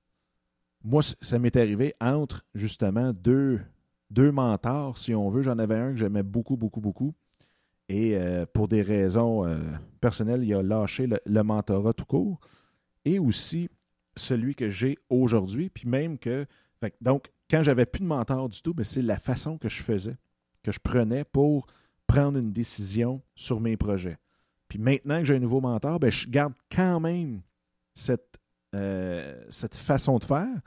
Moi, 0.83 1.01
ça 1.03 1.39
m'est 1.39 1.55
arrivé 1.55 1.93
entre 1.99 2.45
justement 2.55 3.11
deux, 3.13 3.59
deux 4.09 4.31
mentors, 4.31 4.97
si 4.97 5.13
on 5.13 5.29
veut. 5.29 5.41
J'en 5.41 5.59
avais 5.59 5.75
un 5.75 5.91
que 5.91 5.97
j'aimais 5.97 6.23
beaucoup, 6.23 6.55
beaucoup, 6.55 6.79
beaucoup. 6.79 7.13
Et 7.89 8.15
euh, 8.15 8.45
pour 8.45 8.67
des 8.67 8.81
raisons 8.81 9.45
euh, 9.45 9.57
personnelles, 9.99 10.43
il 10.43 10.53
a 10.53 10.63
lâché 10.63 11.07
le, 11.07 11.43
mentorat 11.43 11.93
tout 11.93 12.05
court. 12.05 12.39
Et 13.03 13.19
aussi 13.19 13.69
celui 14.15 14.55
que 14.55 14.69
j'ai 14.69 14.97
aujourd'hui. 15.09 15.69
Puis 15.69 15.87
même 15.87 16.17
que. 16.17 16.45
Donc, 17.01 17.31
quand 17.49 17.63
j'avais 17.63 17.85
plus 17.85 18.01
de 18.01 18.05
mentor 18.05 18.49
du 18.49 18.61
tout, 18.61 18.73
ben, 18.73 18.83
c'est 18.83 19.01
la 19.01 19.17
façon 19.17 19.57
que 19.57 19.69
je 19.69 19.81
faisais, 19.81 20.17
que 20.63 20.71
je 20.71 20.79
prenais 20.79 21.23
pour 21.23 21.67
prendre 22.07 22.37
une 22.37 22.51
décision 22.51 23.21
sur 23.35 23.59
mes 23.59 23.77
projets. 23.77 24.17
Puis 24.67 24.79
maintenant 24.79 25.19
que 25.19 25.25
j'ai 25.25 25.35
un 25.35 25.39
nouveau 25.39 25.61
mentor, 25.61 25.99
ben, 25.99 26.11
je 26.11 26.27
garde 26.27 26.53
quand 26.71 26.99
même 26.99 27.41
cette, 27.93 28.39
euh, 28.75 29.43
cette 29.49 29.75
façon 29.75 30.17
de 30.19 30.23
faire. 30.23 30.61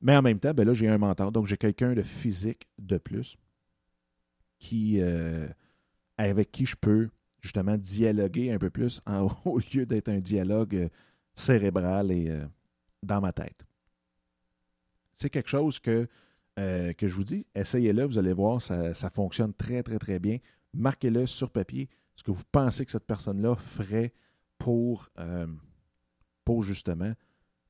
Mais 0.00 0.16
en 0.16 0.22
même 0.22 0.38
temps, 0.38 0.52
ben 0.52 0.66
là, 0.66 0.74
j'ai 0.74 0.88
un 0.88 0.98
mentor. 0.98 1.32
Donc, 1.32 1.46
j'ai 1.46 1.56
quelqu'un 1.56 1.94
de 1.94 2.02
physique 2.02 2.66
de 2.78 2.98
plus 2.98 3.38
euh, 4.72 5.48
avec 6.18 6.50
qui 6.50 6.66
je 6.66 6.76
peux 6.76 7.08
justement 7.40 7.76
dialoguer 7.76 8.52
un 8.52 8.58
peu 8.58 8.70
plus 8.70 9.00
au 9.44 9.58
lieu 9.58 9.86
d'être 9.86 10.08
un 10.08 10.18
dialogue 10.18 10.74
euh, 10.74 10.88
cérébral 11.34 12.10
et 12.10 12.32
dans 13.02 13.20
ma 13.20 13.32
tête. 13.32 13.66
C'est 15.16 15.30
quelque 15.30 15.48
chose 15.48 15.80
que, 15.80 16.08
que 16.56 17.08
je 17.08 17.14
vous 17.14 17.24
dis, 17.24 17.46
essayez-le, 17.54 18.04
vous 18.04 18.18
allez 18.18 18.32
voir, 18.32 18.62
ça, 18.62 19.10
fonctionne 19.10 19.52
très, 19.52 19.82
très, 19.82 19.98
très 19.98 20.18
bien. 20.18 20.38
Marquez-le 20.72 21.26
sur 21.26 21.50
papier 21.50 21.88
ce 22.16 22.22
que 22.22 22.30
vous 22.30 22.44
pensez 22.50 22.84
que 22.84 22.90
cette 22.90 23.06
personne-là 23.06 23.56
ferait 23.56 24.12
pour, 24.58 25.08
euh, 25.18 25.46
justement, 26.60 27.12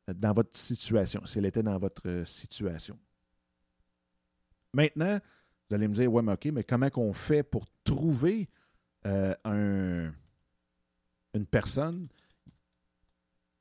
dans 0.07 0.33
votre 0.33 0.57
situation, 0.57 1.25
si 1.27 1.39
elle 1.39 1.47
était 1.47 1.63
dans 1.63 1.79
votre 1.79 2.23
situation. 2.27 2.99
Maintenant, 4.73 5.21
vous 5.69 5.75
allez 5.75 5.89
me 5.89 5.95
dire, 5.95 6.13
ouais, 6.13 6.23
mais 6.23 6.33
OK, 6.33 6.45
mais 6.47 6.63
comment 6.63 6.91
qu'on 6.91 7.13
fait 7.13 7.43
pour 7.43 7.67
trouver 7.83 8.49
euh, 9.07 9.35
un, 9.45 10.13
une 11.35 11.47
personne, 11.47 12.09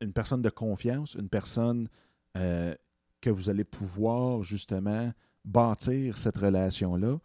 une 0.02 0.14
personne 0.14 0.42
de 0.42 0.50
confiance, 0.50 1.16
une 1.16 1.30
personne 1.30 1.90
euh, 2.38 2.76
que 3.26 3.30
vous 3.30 3.50
allez 3.50 3.64
pouvoir 3.64 4.44
justement 4.44 5.12
bâtir 5.44 6.18
cette 6.18 6.38
relation-là? 6.38 7.18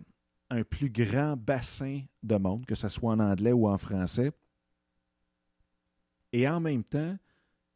à 0.49 0.55
un 0.55 0.63
plus 0.63 0.89
grand 0.89 1.35
bassin 1.35 2.01
de 2.21 2.35
monde, 2.35 2.65
que 2.65 2.75
ce 2.75 2.89
soit 2.89 3.13
en 3.13 3.19
anglais 3.19 3.51
ou 3.51 3.67
en 3.67 3.77
français. 3.77 4.31
Et 6.33 6.47
en 6.47 6.59
même 6.59 6.83
temps, 6.83 7.17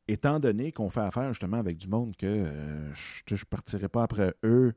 étant 0.08 0.40
donné 0.40 0.72
qu'on 0.74 0.90
fait 0.90 1.02
affaire 1.02 1.30
justement 1.32 1.58
avec 1.58 1.78
du 1.78 1.88
monde 1.88 2.16
que 2.18 2.26
euh, 2.26 2.94
je 2.94 3.34
ne 3.34 3.40
partirai 3.50 3.88
pas 3.88 4.04
après 4.04 4.34
eux 4.44 4.74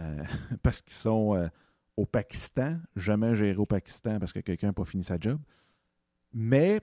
euh, 0.00 0.22
parce 0.62 0.80
qu'ils 0.80 0.94
sont 0.94 1.50
au 1.96 2.06
Pakistan, 2.06 2.78
jamais 2.94 3.34
géré 3.34 3.56
au 3.56 3.66
Pakistan 3.66 4.18
parce 4.18 4.32
que 4.32 4.40
quelqu'un 4.40 4.68
n'a 4.68 4.72
pas 4.72 4.84
fini 4.84 5.04
sa 5.04 5.18
job, 5.18 5.38
mais 6.32 6.80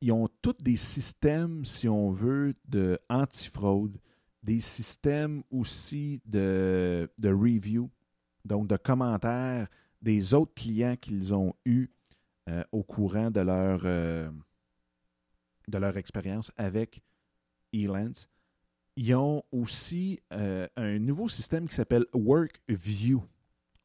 ils 0.00 0.12
ont 0.12 0.28
tous 0.42 0.56
des 0.60 0.76
systèmes, 0.76 1.64
si 1.64 1.88
on 1.88 2.10
veut, 2.10 2.54
de 2.68 2.98
des 4.42 4.60
systèmes 4.60 5.44
aussi 5.50 6.20
de, 6.24 7.08
de 7.18 7.28
review, 7.28 7.88
donc 8.44 8.66
de 8.66 8.76
commentaires 8.76 9.68
des 10.00 10.34
autres 10.34 10.54
clients 10.54 10.96
qu'ils 10.96 11.32
ont 11.32 11.54
eus 11.64 11.88
euh, 12.48 12.64
au 12.72 12.82
courant 12.82 13.30
de 13.30 13.40
leur, 13.40 13.82
euh, 13.84 14.28
de 15.68 15.78
leur 15.78 15.96
expérience 15.96 16.50
avec 16.56 17.02
Elance. 17.72 18.28
Ils 18.96 19.14
ont 19.14 19.42
aussi 19.52 20.20
euh, 20.32 20.68
un 20.76 20.98
nouveau 20.98 21.28
système 21.28 21.68
qui 21.68 21.74
s'appelle 21.74 22.04
WorkView. 22.12 23.22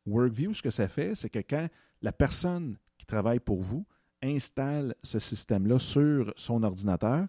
WorkView, 0.06 0.54
ce 0.54 0.62
que 0.62 0.72
ça 0.72 0.88
fait, 0.88 1.16
c'est 1.16 1.30
que 1.30 1.40
quand 1.40 1.68
la 2.02 2.12
personne 2.12 2.78
qui 2.98 3.06
travaille 3.06 3.40
pour 3.40 3.62
vous 3.62 3.86
installe 4.22 4.96
ce 5.04 5.20
système-là 5.20 5.80
sur 5.80 6.34
son 6.36 6.64
ordinateur 6.64 7.28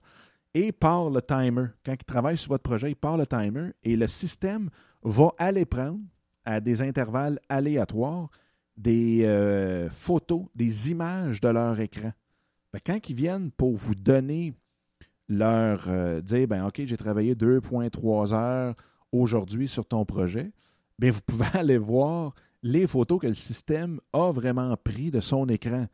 et 0.55 0.73
part 0.73 1.11
le 1.11 1.21
timer. 1.21 1.67
Quand 1.85 1.93
il 1.93 2.05
travaille 2.05 2.39
sur 2.39 2.51
votre 2.51 2.63
projet, 2.63 2.91
il 2.91 2.97
part 2.97 3.17
le 3.17 3.27
timer 3.27 3.73
et 3.83 3.97
le 3.97 4.07
système 4.07 4.71
va 5.03 5.29
aller 5.39 5.65
prendre 5.65 6.01
à 6.45 6.61
des 6.61 6.81
intervalles 6.81 7.39
aléatoires 7.49 8.31
des 8.77 9.25
euh, 9.25 9.91
photos, 9.91 10.47
des 10.55 10.91
images 10.91 11.41
de 11.41 11.49
leur 11.49 11.79
écran. 11.81 12.13
Quand 12.85 13.09
ils 13.09 13.17
viennent 13.17 13.51
pour 13.51 13.77
vous 13.77 13.95
donner 13.95 14.55
leur 15.29 15.89
euh, 15.89 16.21
dire 16.21 16.49
ben 16.49 16.67
OK, 16.67 16.83
j'ai 16.85 16.97
travaillé 16.97 17.35
2.3 17.35 18.35
heures 18.35 18.75
aujourd'hui 19.13 19.69
sur 19.69 19.87
ton 19.87 20.05
projet, 20.05 20.53
bien, 20.99 21.11
vous 21.11 21.21
pouvez 21.27 21.47
aller 21.55 21.79
voir 21.79 22.35
les 22.63 22.87
photos 22.87 23.21
que 23.21 23.27
le 23.27 23.35
système 23.35 24.01
a 24.13 24.33
vraiment 24.33 24.77
pris 24.77 25.11
de 25.11 25.21
son 25.21 25.49
écran. 25.49 25.87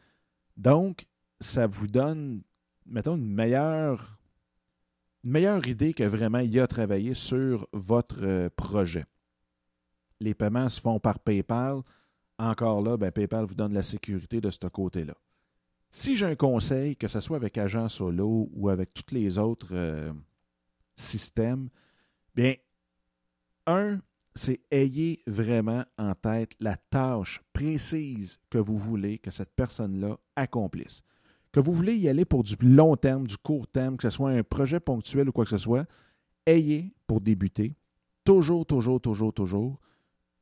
Donc, 0.56 1.06
ça 1.40 1.66
vous 1.66 1.86
donne, 1.86 2.42
mettons, 2.86 3.16
une 3.16 3.30
meilleure, 3.30 4.18
meilleure 5.22 5.66
idée 5.66 5.92
que 5.92 6.04
vraiment 6.04 6.38
il 6.38 6.58
a 6.60 6.66
travaillé 6.66 7.14
sur 7.14 7.66
votre 7.72 8.24
euh, 8.24 8.48
projet. 8.54 9.04
Les 10.20 10.34
paiements 10.34 10.68
se 10.68 10.80
font 10.80 11.00
par 11.00 11.18
PayPal. 11.18 11.82
Encore 12.38 12.82
là, 12.82 12.96
ben, 12.96 13.10
PayPal 13.10 13.44
vous 13.44 13.54
donne 13.54 13.74
la 13.74 13.82
sécurité 13.82 14.40
de 14.40 14.50
ce 14.50 14.66
côté-là. 14.66 15.14
Si 15.96 16.16
j'ai 16.16 16.26
un 16.26 16.34
conseil, 16.34 16.96
que 16.96 17.06
ce 17.06 17.20
soit 17.20 17.36
avec 17.36 17.56
Agent 17.56 17.88
Solo 17.88 18.50
ou 18.52 18.68
avec 18.68 18.92
tous 18.92 19.14
les 19.14 19.38
autres 19.38 19.68
euh, 19.70 20.12
systèmes, 20.96 21.68
bien, 22.34 22.56
un, 23.68 24.00
c'est 24.34 24.60
ayez 24.72 25.20
vraiment 25.28 25.84
en 25.96 26.16
tête 26.16 26.50
la 26.58 26.76
tâche 26.76 27.42
précise 27.52 28.40
que 28.50 28.58
vous 28.58 28.76
voulez 28.76 29.20
que 29.20 29.30
cette 29.30 29.54
personne-là 29.54 30.18
accomplisse. 30.34 31.02
Que 31.52 31.60
vous 31.60 31.72
voulez 31.72 31.94
y 31.94 32.08
aller 32.08 32.24
pour 32.24 32.42
du 32.42 32.56
long 32.60 32.96
terme, 32.96 33.28
du 33.28 33.38
court 33.38 33.68
terme, 33.68 33.96
que 33.96 34.02
ce 34.02 34.16
soit 34.16 34.30
un 34.30 34.42
projet 34.42 34.80
ponctuel 34.80 35.28
ou 35.28 35.32
quoi 35.32 35.44
que 35.44 35.50
ce 35.50 35.58
soit, 35.58 35.86
ayez 36.44 36.92
pour 37.06 37.20
débuter 37.20 37.76
toujours, 38.24 38.66
toujours, 38.66 39.00
toujours, 39.00 39.32
toujours 39.32 39.78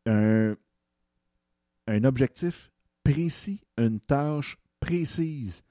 un, 0.06 0.56
un 1.88 2.04
objectif 2.04 2.72
précis, 3.04 3.60
une 3.76 4.00
tâche 4.00 4.56
précise 4.82 5.62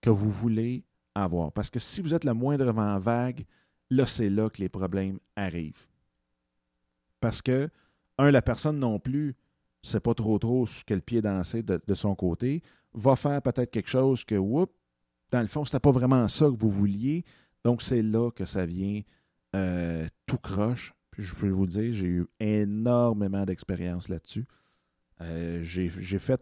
que 0.00 0.08
vous 0.08 0.30
voulez 0.30 0.84
avoir. 1.16 1.50
Parce 1.52 1.68
que 1.68 1.80
si 1.80 2.00
vous 2.00 2.14
êtes 2.14 2.24
le 2.24 2.32
moindrement 2.32 2.96
vague, 2.98 3.44
là, 3.90 4.06
c'est 4.06 4.30
là 4.30 4.48
que 4.48 4.62
les 4.62 4.68
problèmes 4.68 5.18
arrivent. 5.34 5.88
Parce 7.20 7.42
que, 7.42 7.68
un, 8.18 8.30
la 8.30 8.40
personne 8.40 8.78
non 8.78 9.00
plus 9.00 9.34
ne 9.84 9.88
sait 9.88 10.00
pas 10.00 10.14
trop 10.14 10.38
trop 10.38 10.64
sur 10.66 10.84
quel 10.84 11.02
pied 11.02 11.20
danser 11.20 11.64
de, 11.64 11.94
son 11.94 12.14
côté, 12.14 12.62
va 12.94 13.16
faire 13.16 13.42
peut-être 13.42 13.72
quelque 13.72 13.90
chose 13.90 14.24
que, 14.24 14.36
whoop, 14.36 14.72
dans 15.32 15.40
le 15.40 15.48
fond, 15.48 15.64
ce 15.64 15.70
n'était 15.70 15.80
pas 15.80 15.90
vraiment 15.90 16.28
ça 16.28 16.46
que 16.46 16.56
vous 16.56 16.70
vouliez. 16.70 17.24
Donc, 17.64 17.82
c'est 17.82 18.02
là 18.02 18.30
que 18.30 18.44
ça 18.44 18.64
vient 18.64 19.02
euh, 19.56 20.06
tout 20.26 20.38
croche. 20.38 20.94
Puis 21.10 21.24
je 21.24 21.34
peux 21.34 21.48
vous 21.48 21.66
dire, 21.66 21.92
j'ai 21.92 22.06
eu 22.06 22.26
énormément 22.38 23.44
d'expérience 23.44 24.08
là-dessus. 24.08 24.46
Euh, 25.20 25.62
j'ai 25.64 26.18
fait, 26.18 26.40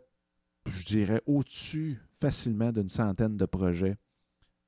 je 0.67 0.85
dirais, 0.85 1.23
au-dessus 1.27 1.99
facilement 2.21 2.73
d'une 2.73 2.89
centaine 2.89 3.37
de 3.37 3.47
projets 3.47 3.97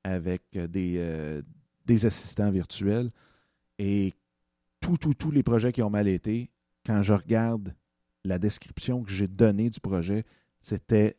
avec 0.03 0.43
des, 0.51 0.95
euh, 0.97 1.41
des 1.85 2.05
assistants 2.05 2.51
virtuels. 2.51 3.11
Et 3.79 4.13
tous, 4.79 5.31
les 5.31 5.43
projets 5.43 5.71
qui 5.71 5.81
ont 5.81 5.89
mal 5.89 6.07
été, 6.07 6.49
quand 6.85 7.01
je 7.01 7.13
regarde 7.13 7.73
la 8.25 8.39
description 8.39 9.03
que 9.03 9.11
j'ai 9.11 9.27
donnée 9.27 9.69
du 9.69 9.79
projet, 9.79 10.25
c'était 10.61 11.15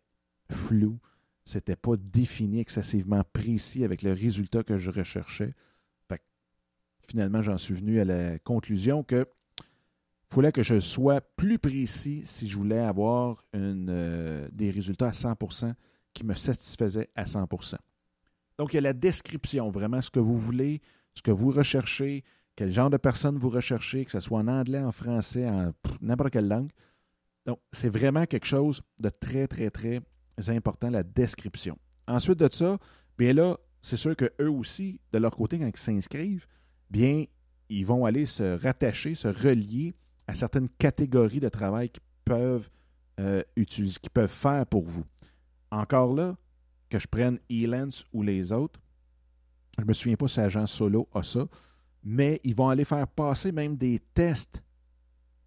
flou, 0.51 0.99
c'était 1.45 1.77
pas 1.77 1.97
défini 1.97 2.61
excessivement 2.61 3.23
précis 3.33 3.85
avec 3.85 4.03
le 4.03 4.13
résultat 4.13 4.63
que 4.63 4.79
je 4.79 4.91
recherchais. 4.91 5.55
finalement, 7.07 7.43
j'en 7.43 7.59
suis 7.59 7.75
venu 7.75 8.01
à 8.01 8.05
la 8.05 8.39
conclusion 8.39 9.03
que 9.03 9.29
fallait 10.31 10.53
que 10.53 10.63
je 10.63 10.81
sois 10.81 11.21
plus 11.21 11.59
précis 11.59 12.23
si 12.25 12.49
je 12.49 12.57
voulais 12.57 12.79
avoir 12.79 13.43
euh, 13.55 14.49
des 14.53 14.71
résultats 14.71 15.09
à 15.09 15.13
100% 15.13 15.75
qui 16.13 16.25
me 16.25 16.35
satisfaisaient 16.35 17.11
à 17.15 17.25
100%. 17.25 17.77
Donc, 18.59 18.73
il 18.73 18.77
y 18.77 18.79
a 18.79 18.83
la 18.83 18.93
description, 18.93 19.71
vraiment 19.71 20.01
ce 20.01 20.11
que 20.11 20.21
vous 20.21 20.39
voulez, 20.39 20.81
ce 21.15 21.23
que 21.23 21.31
vous 21.31 21.51
recherchez, 21.51 22.25
quel 22.57 22.73
genre 22.73 22.91
de 22.91 22.97
personne 22.97 23.37
vous 23.37 23.49
recherchez, 23.49 24.05
que 24.05 24.13
ce 24.13 24.21
soit 24.21 24.39
en 24.39 24.49
anglais, 24.49 24.79
en 24.79 24.93
français, 24.93 25.49
en 25.49 25.73
n'importe 26.01 26.31
quelle 26.31 26.49
langue. 26.49 26.71
Donc, 27.47 27.59
c'est 27.73 27.89
vraiment 27.89 28.27
quelque 28.27 28.47
chose 28.47 28.81
de 29.01 29.11
très, 29.11 29.49
très, 29.49 29.71
très 29.71 30.01
important, 30.49 30.89
la 30.91 31.03
description. 31.03 31.79
Ensuite 32.07 32.39
de 32.39 32.49
ça, 32.51 32.79
bien 33.19 33.33
là, 33.33 33.59
c'est 33.83 33.97
sûr 33.97 34.17
qu'eux 34.17 34.49
aussi, 34.49 35.01
de 35.13 35.19
leur 35.19 35.37
côté, 35.37 35.59
quand 35.59 35.67
ils 35.67 35.77
s'inscrivent, 35.77 36.47
bien, 36.91 37.25
ils 37.69 37.85
vont 37.85 38.05
aller 38.05 38.27
se 38.27 38.59
rattacher, 38.63 39.15
se 39.15 39.29
relier 39.29 39.95
à 40.27 40.35
certaines 40.35 40.69
catégories 40.69 41.41
de 41.41 41.49
travail 41.49 41.91
qu'ils 41.91 42.03
peuvent 42.25 42.69
euh, 43.21 43.43
qu'ils 43.69 44.11
peuvent 44.13 44.29
faire 44.29 44.67
pour 44.67 44.85
vous. 44.85 45.05
Encore 45.71 46.15
là, 46.15 46.37
que 46.89 46.99
je 46.99 47.07
prenne 47.07 47.39
Elance 47.49 48.07
ou 48.13 48.23
les 48.23 48.53
autres, 48.53 48.81
je 49.79 49.83
ne 49.83 49.89
me 49.89 49.93
souviens 49.93 50.17
pas 50.17 50.29
si 50.29 50.41
Agent 50.41 50.67
Solo 50.67 51.09
a 51.15 51.23
ça, 51.23 51.47
mais 52.03 52.41
ils 52.45 52.55
vont 52.55 52.69
aller 52.69 52.85
faire 52.85 53.07
passer 53.09 53.53
même 53.53 53.77
des 53.77 54.01
tests. 54.15 54.63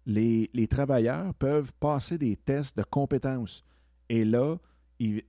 Les, 0.06 0.48
travailleurs 0.68 1.34
peuvent 1.34 1.72
passer 1.78 2.16
des 2.16 2.36
tests 2.36 2.76
de 2.76 2.82
compétences. 2.82 3.64
Et 4.08 4.24
là, 4.24 4.56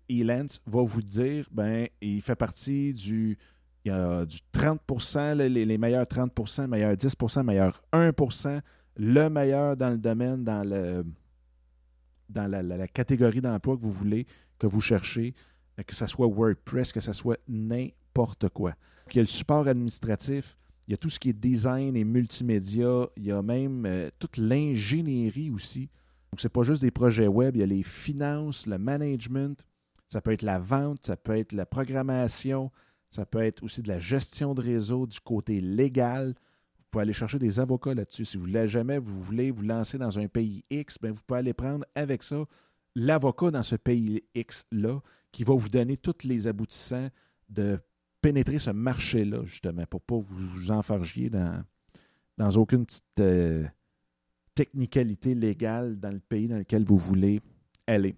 Elance 0.10 0.62
va 0.66 0.82
vous 0.82 1.02
dire, 1.02 1.46
ben, 1.52 1.88
il 2.02 2.22
fait 2.22 2.36
partie 2.36 2.94
du, 2.94 3.38
il 3.84 3.90
y 3.90 3.92
a 3.92 4.26
du 4.26 4.38
30% 4.54 5.36
les, 5.36 5.78
meilleurs 5.78 6.08
30 6.08 6.32
les 6.60 6.68
meilleurs 6.68 6.96
10 6.96 7.18
les 7.36 7.44
meilleurs 7.44 7.84
1 7.92 8.14
le 9.00 9.30
meilleur 9.30 9.78
dans 9.78 9.90
le 9.90 9.98
domaine, 9.98 10.44
dans, 10.44 10.68
le, 10.68 11.06
dans 12.30 12.48
la, 12.48 12.88
catégorie 12.88 13.42
d'emploi 13.42 13.78
que 13.78 13.82
vous 13.82 13.92
voulez, 13.92 14.28
que 14.60 14.68
vous 14.68 14.82
cherchez, 14.82 15.34
que 15.88 15.96
ce 15.96 16.06
soit 16.06 16.28
WordPress, 16.28 16.92
que 16.92 17.00
ce 17.00 17.14
soit 17.14 17.40
n'importe 17.48 18.50
quoi. 18.50 18.74
Il 19.10 19.16
y 19.16 19.20
a 19.20 19.24
le 19.24 19.28
support 19.28 19.68
administratif, 19.68 20.58
il 20.88 20.92
y 20.92 20.94
a 20.94 20.98
tout 20.98 21.10
ce 21.10 21.18
qui 21.18 21.30
est 21.30 21.34
design 21.34 21.96
et 21.96 22.04
multimédia. 22.04 23.08
Il 23.16 23.26
y 23.26 23.32
a 23.32 23.42
même 23.42 23.86
euh, 23.86 24.10
toute 24.20 24.38
l'ingénierie 24.38 25.52
aussi. 25.52 25.90
Donc, 26.32 26.42
ce 26.42 26.48
n'est 26.48 26.52
pas 26.52 26.64
juste 26.64 26.82
des 26.82 26.92
projets 26.92 27.28
web. 27.28 27.56
Il 27.56 27.60
y 27.60 27.64
a 27.64 27.68
les 27.68 27.84
finances, 27.84 28.66
le 28.66 28.78
management. 28.78 29.64
Ça 30.10 30.20
peut 30.20 30.32
être 30.32 30.42
la 30.42 30.58
vente, 30.58 31.06
ça 31.06 31.16
peut 31.16 31.38
être 31.38 31.54
la 31.54 31.68
programmation, 31.68 32.72
ça 33.12 33.28
peut 33.28 33.44
être 33.44 33.64
aussi 33.64 33.84
de 33.84 33.88
la 33.88 34.00
gestion 34.00 34.56
de 34.56 34.62
réseau 34.62 35.06
du 35.06 35.20
côté 35.20 35.62
légal. 35.62 36.34
Vous 36.90 36.94
pouvez 36.94 37.04
aller 37.04 37.14
chercher 37.14 37.38
des 37.38 37.60
avocats 37.60 37.94
là-dessus. 37.94 38.26
Si 38.26 38.36
vous 38.36 38.46
voulez 38.46 38.68
jamais 38.68 38.98
vous 38.98 39.22
voulez 39.22 39.52
vous 39.52 39.62
lancer 39.62 40.00
dans 40.00 40.18
un 40.18 40.28
pays 40.28 40.64
X, 40.72 40.98
bien, 41.00 41.12
vous 41.12 41.22
pouvez 41.28 41.40
aller 41.40 41.54
prendre 41.54 41.86
avec 41.94 42.24
ça 42.24 42.46
l'avocat 42.96 43.52
dans 43.52 43.62
ce 43.62 43.76
pays 43.76 44.24
X-là 44.34 45.00
qui 45.32 45.44
va 45.44 45.54
vous 45.54 45.70
donner 45.70 45.98
tous 45.98 46.24
les 46.24 46.48
aboutissants 46.48 47.10
de 47.48 47.78
pénétrer 48.22 48.58
ce 48.58 48.72
marché-là, 48.72 49.44
justement, 49.46 49.86
pour 49.86 50.02
ne 50.02 50.06
pas 50.06 50.18
vous, 50.18 50.48
vous 50.48 51.30
dans, 51.30 51.64
dans 52.40 52.50
aucune 52.54 52.88
petite 52.88 53.20
euh, 53.20 53.68
technicalité 54.56 55.36
légale 55.36 56.00
dans 56.00 56.12
le 56.12 56.20
pays 56.20 56.48
dans 56.48 56.58
lequel 56.58 56.86
vous 56.86 56.98
voulez 56.98 57.40
aller. 57.86 58.16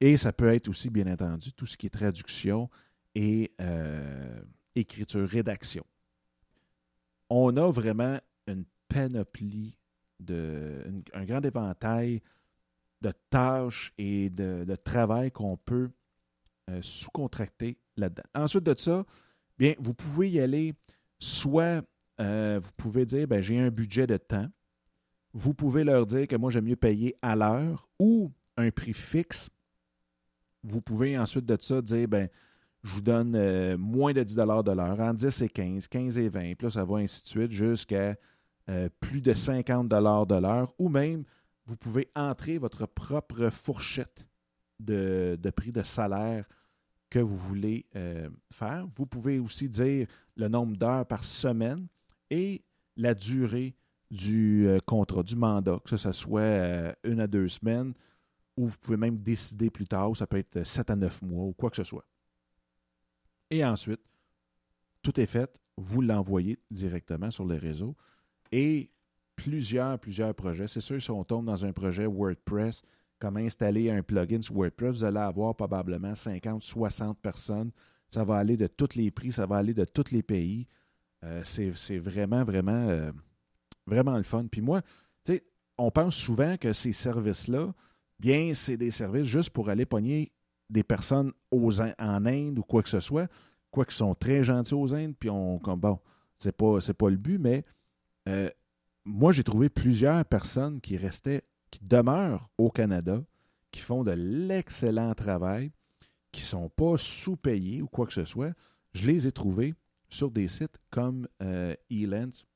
Et 0.00 0.16
ça 0.16 0.32
peut 0.32 0.48
être 0.48 0.70
aussi, 0.70 0.88
bien 0.88 1.06
entendu, 1.12 1.52
tout 1.52 1.66
ce 1.66 1.76
qui 1.76 1.84
est 1.84 1.90
traduction 1.90 2.70
et 3.14 3.52
euh, 3.60 4.40
écriture, 4.74 5.28
rédaction. 5.28 5.84
On 7.30 7.56
a 7.56 7.70
vraiment 7.70 8.18
une 8.46 8.64
panoplie, 8.88 9.78
de, 10.20 10.84
un 11.12 11.24
grand 11.24 11.44
éventail 11.44 12.22
de 13.02 13.12
tâches 13.30 13.92
et 13.98 14.30
de, 14.30 14.76
travail 14.76 15.30
qu'on 15.30 15.56
peut 15.56 15.90
euh, 16.70 16.80
sous-contracter 16.80 17.78
là-dedans. 17.96 18.22
Ensuite 18.34 18.64
de 18.64 18.74
ça, 18.78 19.04
bien, 19.58 19.74
vous 19.78 19.92
pouvez 19.92 20.30
y 20.30 20.40
aller 20.40 20.74
soit 21.18 21.84
euh, 22.20 22.60
vous 22.62 22.72
pouvez 22.76 23.06
dire 23.06 23.26
ben, 23.26 23.40
j'ai 23.40 23.58
un 23.58 23.70
budget 23.70 24.06
de 24.06 24.16
temps. 24.16 24.46
Vous 25.32 25.52
pouvez 25.52 25.84
leur 25.84 26.06
dire 26.06 26.26
que 26.28 26.36
moi 26.36 26.50
j'aime 26.50 26.66
mieux 26.66 26.76
payer 26.76 27.16
à 27.22 27.34
l'heure 27.34 27.88
ou 27.98 28.30
un 28.56 28.70
prix 28.70 28.92
fixe. 28.92 29.50
Vous 30.62 30.80
pouvez 30.80 31.18
ensuite 31.18 31.44
de 31.44 31.56
ça 31.60 31.82
dire 31.82 32.08
ben, 32.08 32.28
je 32.84 32.90
vous 32.90 33.00
donne 33.00 33.34
euh, 33.34 33.78
moins 33.78 34.12
de 34.12 34.22
10 34.22 34.36
de 34.36 34.42
l'heure, 34.42 35.00
en 35.00 35.14
10 35.14 35.40
et 35.40 35.48
15, 35.48 35.88
15 35.88 36.18
et 36.18 36.28
20, 36.28 36.54
puis 36.54 36.66
là, 36.66 36.70
ça 36.70 36.84
va 36.84 36.98
ainsi 36.98 37.22
de 37.22 37.28
suite 37.28 37.50
jusqu'à 37.50 38.14
euh, 38.68 38.88
plus 39.00 39.22
de 39.22 39.32
50 39.32 39.88
de 39.88 40.36
l'heure, 40.36 40.72
ou 40.78 40.90
même 40.90 41.24
vous 41.64 41.76
pouvez 41.76 42.10
entrer 42.14 42.58
votre 42.58 42.86
propre 42.86 43.48
fourchette 43.48 44.26
de, 44.80 45.38
prix 45.56 45.72
de 45.72 45.82
salaire 45.82 46.44
que 47.08 47.20
vous 47.20 47.36
voulez 47.36 47.86
euh, 47.96 48.28
faire. 48.52 48.86
Vous 48.96 49.06
pouvez 49.06 49.38
aussi 49.38 49.66
dire 49.66 50.06
le 50.36 50.48
nombre 50.48 50.76
d'heures 50.76 51.06
par 51.06 51.24
semaine 51.24 51.86
et 52.28 52.62
la 52.98 53.14
durée 53.14 53.74
du 54.10 54.68
contrat, 54.84 55.22
du 55.22 55.36
mandat, 55.36 55.80
que 55.84 55.96
ce 55.96 56.12
soit 56.12 56.94
une 57.02 57.20
à 57.20 57.26
deux 57.26 57.48
semaines, 57.48 57.94
ou 58.58 58.68
vous 58.68 58.76
pouvez 58.78 58.98
même 58.98 59.16
décider 59.16 59.70
plus 59.70 59.86
tard, 59.86 60.14
ça 60.14 60.26
peut 60.26 60.36
être 60.36 60.64
7 60.64 60.90
à 60.90 60.96
9 60.96 61.22
mois 61.22 61.46
ou 61.46 61.52
quoi 61.52 61.70
que 61.70 61.76
ce 61.76 61.84
soit. 61.84 62.04
Et 63.50 63.64
ensuite, 63.64 64.00
tout 65.02 65.20
est 65.20 65.26
fait, 65.26 65.50
vous 65.76 66.00
l'envoyez 66.00 66.58
directement 66.70 67.30
sur 67.30 67.46
les 67.46 67.58
réseaux 67.58 67.94
et 68.52 68.90
plusieurs, 69.36 69.98
plusieurs 69.98 70.34
projets. 70.34 70.66
C'est 70.66 70.80
sûr, 70.80 71.00
si 71.00 71.10
on 71.10 71.24
tombe 71.24 71.46
dans 71.46 71.64
un 71.64 71.72
projet 71.72 72.06
WordPress, 72.06 72.82
comme 73.18 73.36
installer 73.36 73.90
un 73.90 74.02
plugin 74.02 74.42
sur 74.42 74.54
WordPress, 74.54 74.96
vous 74.96 75.04
allez 75.04 75.18
avoir 75.18 75.54
probablement 75.54 76.14
50, 76.14 76.62
60 76.62 77.18
personnes. 77.18 77.70
Ça 78.08 78.24
va 78.24 78.36
aller 78.36 78.56
de 78.56 78.66
tous 78.66 78.94
les 78.96 79.10
prix, 79.10 79.32
ça 79.32 79.46
va 79.46 79.56
aller 79.56 79.74
de 79.74 79.84
tous 79.84 80.10
les 80.10 80.22
pays. 80.22 80.66
Euh, 81.24 81.42
c'est 81.44 81.98
vraiment, 81.98 82.44
vraiment, 82.44 82.88
euh, 82.88 83.10
vraiment 83.86 84.16
le 84.16 84.22
fun. 84.22 84.46
Puis 84.50 84.60
moi, 84.60 84.82
tu 85.24 85.34
sais, 85.34 85.44
on 85.78 85.90
pense 85.90 86.14
souvent 86.14 86.56
que 86.56 86.72
ces 86.72 86.92
services-là, 86.92 87.74
bien, 88.20 88.52
c'est 88.54 88.76
des 88.76 88.90
services 88.90 89.26
juste 89.26 89.50
pour 89.50 89.68
aller 89.70 89.86
pogner 89.86 90.32
des 90.70 90.82
personnes 90.82 91.32
aux, 91.50 91.80
en 91.80 92.26
Inde 92.26 92.58
ou 92.58 92.62
quoi 92.62 92.82
que 92.82 92.88
ce 92.88 93.00
soit, 93.00 93.28
quoi 93.70 93.84
qu'ils 93.84 93.94
sont 93.94 94.14
très 94.14 94.42
gentils 94.44 94.74
aux 94.74 94.94
Indes, 94.94 95.14
puis 95.18 95.30
on, 95.30 95.58
comme, 95.58 95.80
bon, 95.80 95.98
c'est 96.38 96.52
pas, 96.52 96.78
pas 96.96 97.10
le 97.10 97.16
but, 97.16 97.38
mais 97.38 97.64
euh, 98.28 98.48
moi, 99.04 99.32
j'ai 99.32 99.44
trouvé 99.44 99.68
plusieurs 99.68 100.24
personnes 100.24 100.80
qui 100.80 100.96
restaient, 100.96 101.42
qui 101.70 101.80
demeurent 101.82 102.48
au 102.56 102.70
Canada, 102.70 103.22
qui 103.70 103.80
font 103.80 104.04
de 104.04 104.12
l'excellent 104.12 105.14
travail, 105.14 105.72
qui 106.32 106.42
ne 106.42 106.46
sont 106.46 106.68
pas 106.68 106.96
sous-payés 106.96 107.82
ou 107.82 107.86
quoi 107.86 108.06
que 108.06 108.12
ce 108.12 108.24
soit. 108.24 108.54
Je 108.92 109.06
les 109.06 109.26
ai 109.26 109.32
trouvés 109.32 109.74
sur 110.08 110.30
des 110.30 110.48
sites 110.48 110.78
comme 110.90 111.26
euh, 111.42 111.74
Elance 111.90 112.46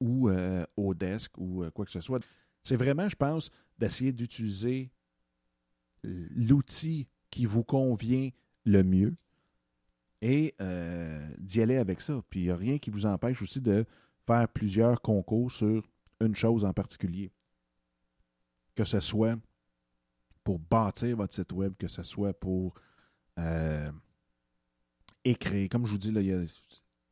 ou 0.00 0.28
euh, 0.28 0.64
Odesk 0.76 1.36
ou 1.38 1.64
quoi 1.74 1.84
que 1.84 1.90
ce 1.92 2.00
soit. 2.00 2.24
C'est 2.62 2.76
vraiment, 2.76 3.08
je 3.08 3.16
pense, 3.16 3.50
d'essayer 3.78 4.12
d'utiliser 4.12 4.90
l'outil 6.02 7.06
qui 7.30 7.46
vous 7.46 7.64
convient 7.64 8.30
le 8.64 8.82
mieux 8.82 9.14
et 10.22 10.54
euh, 10.60 11.28
d'y 11.38 11.62
aller 11.62 11.76
avec 11.76 12.00
ça. 12.00 12.20
Puis 12.28 12.40
il 12.40 12.44
n'y 12.44 12.50
a 12.50 12.56
rien 12.56 12.78
qui 12.78 12.90
vous 12.90 13.06
empêche 13.06 13.40
aussi 13.42 13.60
de 13.60 13.86
faire 14.26 14.48
plusieurs 14.48 15.00
concours 15.00 15.50
sur 15.50 15.88
une 16.20 16.34
chose 16.34 16.64
en 16.64 16.72
particulier. 16.72 17.30
Que 18.74 18.84
ce 18.84 19.00
soit 19.00 19.36
pour 20.44 20.58
bâtir 20.58 21.16
votre 21.16 21.34
site 21.34 21.52
web, 21.52 21.74
que 21.78 21.88
ce 21.88 22.02
soit 22.02 22.32
pour 22.32 22.74
euh, 23.38 23.90
écrire. 25.24 25.68
Comme 25.68 25.86
je 25.86 25.92
vous 25.92 25.98
dis, 25.98 26.08
il 26.08 26.22
y 26.22 26.32
a 26.32 26.42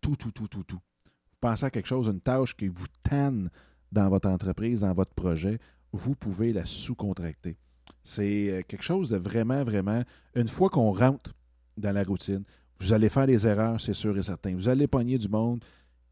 tout, 0.01 0.17
tout, 0.17 0.33
tout, 0.33 0.49
tout, 0.49 0.65
tout. 0.65 0.81
Vous 1.07 1.39
pensez 1.41 1.67
à 1.67 1.71
quelque 1.71 1.87
chose, 1.87 2.09
une 2.09 2.21
tâche 2.21 2.57
qui 2.57 2.69
vous 2.69 2.87
tanne 3.03 3.51
dans 3.93 4.09
votre 4.09 4.29
entreprise, 4.29 4.81
dans 4.81 4.93
votre 4.93 5.15
projet, 5.15 5.59
vous 5.93 6.15
pouvez 6.15 6.53
la 6.53 6.65
sous-contracter. 6.65 7.57
C'est 8.05 8.51
euh, 8.51 8.63
quelque 8.67 8.83
chose 8.83 9.11
de 9.11 9.17
vraiment, 9.17 9.65
vraiment, 9.65 10.03
une 10.35 10.49
fois 10.49 10.71
qu'on 10.71 10.93
rentre 10.93 11.35
dans 11.77 11.93
la 11.93 12.03
routine, 12.03 12.45
vous 12.81 12.93
allez 12.93 13.09
faire 13.09 13.27
des 13.27 13.47
erreurs, 13.47 13.81
c'est 13.81 13.95
sûr 13.95 14.17
et 14.17 14.23
certain. 14.23 14.55
Vous 14.55 14.69
allez 14.69 14.87
pogner 14.87 15.19
du 15.19 15.29
monde 15.29 15.65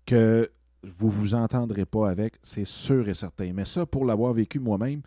que 0.04 0.50
vous 0.82 1.06
ne 1.06 1.12
vous 1.12 1.34
entendrez 1.34 1.84
pas 1.84 2.10
avec, 2.10 2.34
c'est 2.42 2.64
sûr 2.64 3.08
et 3.08 3.14
certain. 3.14 3.52
Mais 3.52 3.64
ça, 3.64 3.86
pour 3.86 4.04
l'avoir 4.04 4.32
vécu 4.32 4.58
moi-même, 4.58 5.02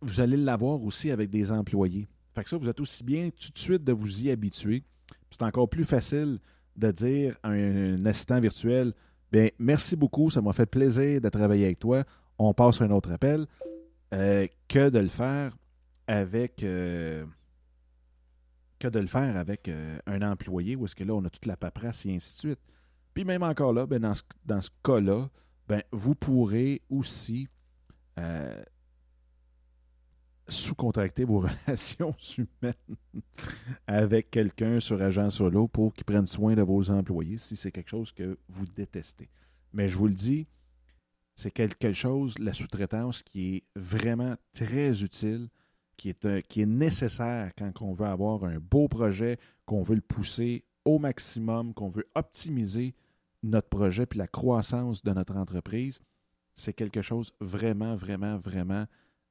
vous 0.00 0.20
allez 0.20 0.36
l'avoir 0.36 0.82
aussi 0.82 1.10
avec 1.10 1.30
des 1.30 1.50
employés. 1.50 2.06
Fait 2.34 2.44
que 2.44 2.50
ça, 2.50 2.56
vous 2.56 2.68
êtes 2.68 2.80
aussi 2.80 3.04
bien 3.04 3.30
tout 3.30 3.50
de 3.52 3.58
suite 3.58 3.84
de 3.84 3.92
vous 3.92 4.22
y 4.22 4.30
habituer. 4.30 4.82
C'est 5.30 5.42
encore 5.42 5.68
plus 5.68 5.84
facile 5.84 6.38
de 6.76 6.90
dire 6.90 7.36
à 7.42 7.50
un, 7.50 8.04
assistant 8.06 8.40
virtuel 8.40 8.92
Bien, 9.32 9.48
merci 9.58 9.96
beaucoup, 9.96 10.30
ça 10.30 10.40
m'a 10.40 10.52
fait 10.52 10.66
plaisir 10.66 11.20
de 11.20 11.28
travailler 11.28 11.64
avec 11.64 11.80
toi. 11.80 12.04
On 12.38 12.54
passe 12.54 12.80
à 12.80 12.84
un 12.84 12.90
autre 12.90 13.10
appel. 13.10 13.46
Euh, 14.12 14.46
que 14.68 14.90
de 14.90 14.98
le 14.98 15.08
faire 15.08 15.56
avec 16.06 16.62
euh, 16.62 17.24
que 18.78 18.88
de 18.88 18.98
le 18.98 19.06
faire 19.06 19.36
avec 19.36 19.68
euh, 19.68 19.98
un 20.06 20.22
employé 20.22 20.76
où 20.76 20.84
est-ce 20.84 20.94
que 20.94 21.04
là, 21.04 21.14
on 21.14 21.24
a 21.24 21.30
toute 21.30 21.46
la 21.46 21.56
paperasse 21.56 22.04
et 22.06 22.14
ainsi 22.14 22.34
de 22.34 22.38
suite. 22.38 22.60
Puis 23.14 23.24
même 23.24 23.42
encore 23.42 23.72
là, 23.72 23.86
ben, 23.86 24.00
dans 24.00 24.14
ce, 24.14 24.22
dans 24.44 24.60
cas-là, 24.82 25.28
ben, 25.68 25.82
vous 25.90 26.14
pourrez 26.14 26.82
aussi 26.90 27.48
sous-contracter 30.46 31.24
vos 31.24 31.40
relations 31.66 32.14
humaines 32.38 32.96
avec 33.86 34.30
quelqu'un 34.30 34.78
sur 34.78 35.00
Agent 35.00 35.30
Solo 35.30 35.66
pour 35.66 35.94
qu'il 35.94 36.04
prenne 36.04 36.26
soin 36.26 36.54
de 36.54 36.62
vos 36.62 36.90
employés 36.90 37.38
si 37.38 37.56
c'est 37.56 37.72
quelque 37.72 37.90
chose 37.90 38.12
que 38.12 38.38
vous 38.48 38.66
détestez. 38.66 39.28
Mais 39.72 39.88
je 39.88 39.96
vous 39.96 40.06
le 40.06 40.14
dis, 40.14 40.46
c'est 41.34 41.50
quelque 41.50 41.92
chose, 41.92 42.38
la 42.38 42.52
sous-traitance, 42.52 43.22
qui 43.22 43.56
est 43.56 43.62
vraiment 43.76 44.36
très 44.52 45.02
utile, 45.02 45.48
qui 45.96 46.10
est, 46.10 46.66
nécessaire 46.66 47.52
quand 47.56 47.82
on 47.82 47.92
veut 47.92 48.06
avoir 48.06 48.44
un 48.44 48.58
beau 48.58 48.88
projet, 48.88 49.38
qu'on 49.66 49.82
veut 49.82 49.96
le 49.96 50.00
pousser 50.00 50.64
au 50.84 50.98
maximum, 50.98 51.72
qu'on 51.74 51.88
veut 51.88 52.06
optimiser 52.14 52.94
notre 53.42 53.68
projet 53.68 54.06
puis 54.06 54.18
la 54.18 54.26
croissance 54.26 55.02
de 55.02 55.12
notre 55.12 55.36
entreprise. 55.36 56.00
C'est 56.56 56.72
quelque 56.72 57.02
chose 57.02 57.32
vraiment, 57.40 57.96
vraiment, 57.96 58.38
vraiment 58.38 58.86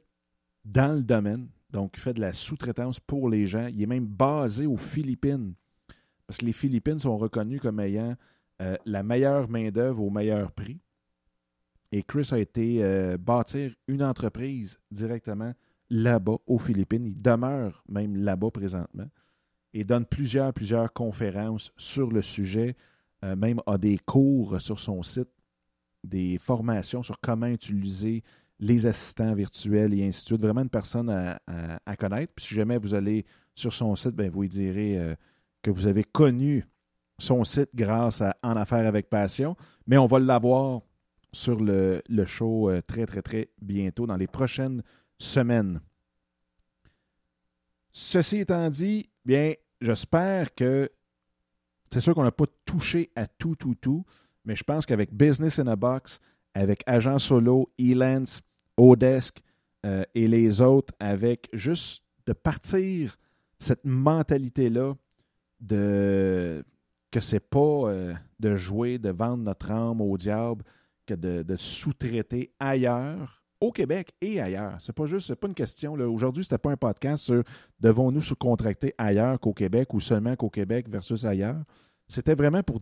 dans 0.66 0.96
le 0.96 1.04
domaine. 1.04 1.48
Donc, 1.70 1.94
il 1.96 2.00
fait 2.00 2.14
de 2.14 2.22
la 2.22 2.34
sous-traitance 2.34 3.00
pour 3.00 3.30
les 3.30 3.48
gens. 3.48 3.68
Il 3.68 3.82
est 3.82 3.88
même 3.88 4.06
basé 4.06 4.66
aux 4.66 4.78
Philippines. 4.78 5.54
Parce 6.28 6.38
que 6.38 6.46
les 6.46 6.54
Philippines 6.54 7.00
sont 7.00 7.18
reconnues 7.18 7.60
comme 7.60 7.80
ayant 7.80 8.16
euh, 8.62 8.78
la 8.86 9.04
meilleure 9.04 9.50
main-d'œuvre 9.50 10.04
au 10.04 10.10
meilleur 10.10 10.52
prix. 10.52 10.80
Et 11.92 12.04
Chris 12.04 12.30
a 12.32 12.40
été 12.40 12.84
euh, 12.84 13.18
bâtir 13.18 13.76
une 13.88 14.04
entreprise 14.04 14.80
directement 14.92 15.54
là-bas 15.90 16.38
aux 16.48 16.60
Philippines. 16.60 17.06
Il 17.06 17.22
demeure 17.22 17.84
même 17.90 18.16
là-bas 18.16 18.52
présentement 18.52 19.08
et 19.74 19.84
donne 19.84 20.06
plusieurs, 20.06 20.54
plusieurs 20.54 20.92
conférences 20.94 21.72
sur 21.78 22.12
le 22.12 22.22
sujet, 22.22 22.76
euh, 23.24 23.36
même 23.36 23.62
a 23.68 23.78
des 23.78 23.98
cours 23.98 24.60
sur 24.60 24.80
son 24.80 25.04
site, 25.04 25.30
des 26.04 26.38
formations 26.38 27.04
sur 27.04 27.20
comment 27.20 27.48
utiliser 27.48 28.24
les 28.60 28.86
assistants 28.86 29.34
virtuels 29.34 29.94
et 29.94 30.06
ainsi 30.06 30.22
de 30.22 30.28
suite. 30.28 30.42
Vraiment 30.42 30.62
une 30.62 30.70
personne 30.70 31.10
à, 31.10 31.96
connaître. 31.98 32.34
Puis 32.36 32.46
si 32.46 32.56
jamais 32.56 32.78
vous 32.78 32.94
allez 32.94 33.26
sur 33.56 33.74
son 33.74 33.96
site, 33.96 34.16
ben 34.16 34.30
vous 34.30 34.44
lui 34.44 34.50
direz 34.50 34.98
euh, 34.98 35.16
que 35.62 35.72
vous 35.72 35.88
avez 35.88 36.04
connu 36.04 36.66
son 37.20 37.44
site 37.44 37.70
grâce 37.76 38.22
à 38.22 38.36
En 38.44 38.56
Affaires 38.56 38.88
avec 38.88 39.10
Passion. 39.10 39.56
Mais 39.88 39.98
on 39.98 40.06
va 40.06 40.20
l'avoir 40.20 40.82
sur 41.34 41.60
le, 41.60 42.02
le 42.10 42.26
show 42.26 42.70
euh, 42.70 42.82
très, 42.82 43.06
très, 43.06 43.22
très 43.22 43.50
bientôt, 43.62 44.06
dans 44.06 44.18
les 44.18 44.28
prochaines 44.28 44.84
semaines. 45.18 45.82
Ceci 47.92 48.38
étant 48.38 48.70
dit, 48.70 49.10
bien, 49.26 49.54
j'espère 49.82 50.54
que 50.56 50.90
c'est 51.92 52.02
sûr 52.02 52.16
qu'on 52.16 52.24
n'a 52.24 52.32
pas 52.32 52.46
touché 52.66 53.12
à 53.16 53.28
tout, 53.28 53.56
tout, 53.56 53.76
tout, 53.76 54.06
mais 54.46 54.56
je 54.56 54.64
pense 54.64 54.86
qu'avec 54.86 55.14
Business 55.14 55.60
in 55.60 55.68
a 55.68 55.76
Box, 55.76 56.20
avec 56.54 56.84
Agent 56.86 57.20
Solo, 57.20 57.72
Elance, 57.78 58.42
Odesk 58.78 59.42
euh, 59.86 60.04
et 60.16 60.28
les 60.28 60.62
autres, 60.62 60.94
avec 61.00 61.50
juste 61.54 62.04
de 62.26 62.34
partir 62.34 63.18
cette 63.60 63.86
mentalité-là 63.86 64.94
de 65.60 66.64
que 67.12 67.20
c'est 67.20 67.42
pas 67.42 67.60
euh, 67.60 68.14
de 68.40 68.56
jouer, 68.56 68.98
de 68.98 69.10
vendre 69.10 69.44
notre 69.44 69.70
âme 69.70 70.00
au 70.00 70.18
diable, 70.18 70.64
que 71.16 71.42
de 71.44 71.56
sous-traiter 71.56 72.54
ailleurs 72.60 73.42
au 73.62 73.72
Québec 73.72 74.12
et 74.22 74.42
ailleurs. 74.42 74.76
C'est 74.80 74.92
pas 74.92 75.06
juste, 75.06 75.28
c'est 75.28 75.36
pas 75.36 75.48
une 75.48 75.54
question. 75.54 75.94
Aujourd'hui, 75.94 76.44
c'était 76.44 76.58
pas 76.58 76.72
un 76.72 76.78
podcast 76.78 77.24
sur 77.24 77.44
devons-nous 77.80 78.22
sous-contracter 78.22 78.94
ailleurs 78.98 79.40
qu'au 79.40 79.54
Québec 79.54 79.94
ou 79.94 80.00
seulement 80.00 80.36
qu'au 80.36 80.50
Québec 80.50 80.90
versus 80.90 81.24
ailleurs. 81.26 81.64
C'était 82.08 82.36
vraiment 82.36 82.64
pour 82.64 82.82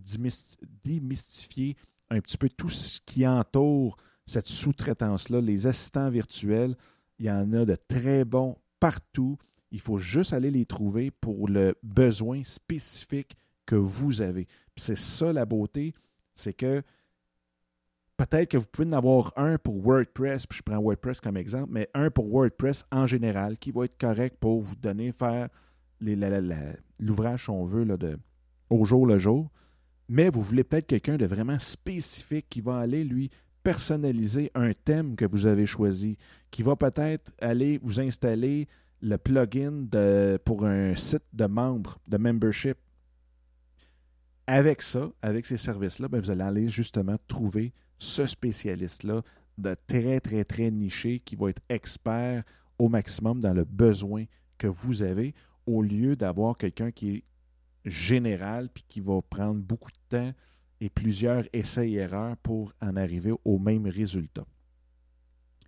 démystifier 0.84 1.75
un 2.09 2.19
petit 2.21 2.38
peu 2.38 2.49
tout 2.49 2.69
ce 2.69 2.99
qui 3.05 3.27
entoure 3.27 3.97
cette 4.25 4.47
sous-traitance-là. 4.47 5.41
Les 5.41 5.67
assistants 5.67 6.09
virtuels, 6.09 6.75
il 7.19 7.25
y 7.25 7.32
en 7.32 7.51
a 7.53 7.65
de 7.65 7.75
très 7.75 8.23
bons 8.23 8.57
partout. 8.80 9.38
Il 9.71 9.82
faut 9.82 9.99
juste 9.99 10.34
aller 10.34 10.49
les 10.49 10.65
trouver 10.65 11.11
pour 11.11 11.47
le 11.47 11.75
besoin 11.84 12.43
spécifique 12.43 13.36
que 13.65 13.75
vous 13.75 14.21
avez. 14.21 14.47
C'est 14.77 14.97
ça 14.97 15.34
la 15.34 15.45
beauté, 15.45 15.93
c'est 16.34 16.53
que 16.53 16.82
Peut-être 18.20 18.49
que 18.51 18.57
vous 18.57 18.65
pouvez 18.70 18.86
en 18.89 18.91
avoir 18.91 19.32
un 19.38 19.57
pour 19.57 19.82
WordPress, 19.82 20.45
puis 20.45 20.57
je 20.57 20.63
prends 20.63 20.78
WordPress 20.78 21.22
comme 21.22 21.38
exemple, 21.38 21.70
mais 21.72 21.89
un 21.93 22.11
pour 22.11 22.28
WordPress 22.28 22.86
en 22.91 23.07
général 23.07 23.57
qui 23.57 23.72
va 23.72 23.86
être 23.86 23.97
correct 23.97 24.36
pour 24.41 24.59
vous 24.59 24.76
donner, 24.76 25.13
faire 25.13 25.47
l'ouvrage, 26.01 27.45
si 27.45 27.51
veut, 27.72 27.86
là, 27.86 27.95
de, 27.95 28.20
au 28.70 28.84
jour 28.84 29.07
le 29.07 29.20
jour. 29.20 29.49
Mais 30.09 30.30
vous 30.30 30.41
voulez 30.41 30.65
peut-être 30.65 30.88
quelqu'un 30.88 31.15
de 31.15 31.26
vraiment 31.26 31.59
spécifique 31.59 32.47
qui 32.49 32.59
va 32.59 32.80
aller, 32.80 33.05
lui, 33.05 33.30
personnaliser 33.63 34.51
un 34.53 34.74
thème 34.74 35.15
que 35.15 35.24
vous 35.24 35.47
avez 35.47 35.65
choisi, 35.65 36.17
qui 36.51 36.61
va 36.61 36.76
peut-être 36.76 37.32
aller 37.39 37.80
vous 37.82 38.01
installer 38.01 38.67
le 39.01 39.17
plugin 39.17 39.88
pour 40.43 40.65
un 40.65 40.93
site 40.97 41.24
de 41.32 41.45
membres, 41.45 41.97
de 42.05 42.17
membership. 42.17 42.78
Avec 44.45 44.82
ça, 44.82 45.09
avec 45.22 45.45
ces 45.45 45.55
services-là, 45.55 46.09
ben, 46.09 46.20
vous 46.20 46.32
allez 46.32 46.43
aller 46.43 46.67
justement 46.67 47.15
trouver 47.26 47.72
ce 48.00 48.26
spécialiste-là 48.26 49.22
de 49.58 49.76
très, 49.88 50.20
très, 50.20 50.45
très 50.45 50.72
niché 50.72 51.20
qui 51.20 51.36
va 51.36 51.50
être 51.50 51.62
expert 51.70 52.43
au 52.80 52.89
maximum 52.89 53.39
dans 53.41 53.54
le 53.54 53.66
besoin 53.66 54.26
que 54.58 54.68
vous 54.68 55.04
avez 55.04 55.36
au 55.66 55.82
lieu 55.82 56.16
d'avoir 56.16 56.58
quelqu'un 56.58 56.91
qui 56.91 57.10
est 57.18 57.24
général 57.86 58.70
puis 58.70 58.84
qui 58.88 59.02
va 59.02 59.22
prendre 59.22 59.62
beaucoup 59.62 59.91
de 59.91 60.18
temps 60.18 60.34
et 60.82 60.89
plusieurs 60.89 61.43
essais 61.52 61.89
et 61.89 61.95
erreurs 61.95 62.38
pour 62.38 62.74
en 62.82 62.95
arriver 62.95 63.34
au 63.43 63.60
même 63.60 63.86
résultat. 63.86 64.45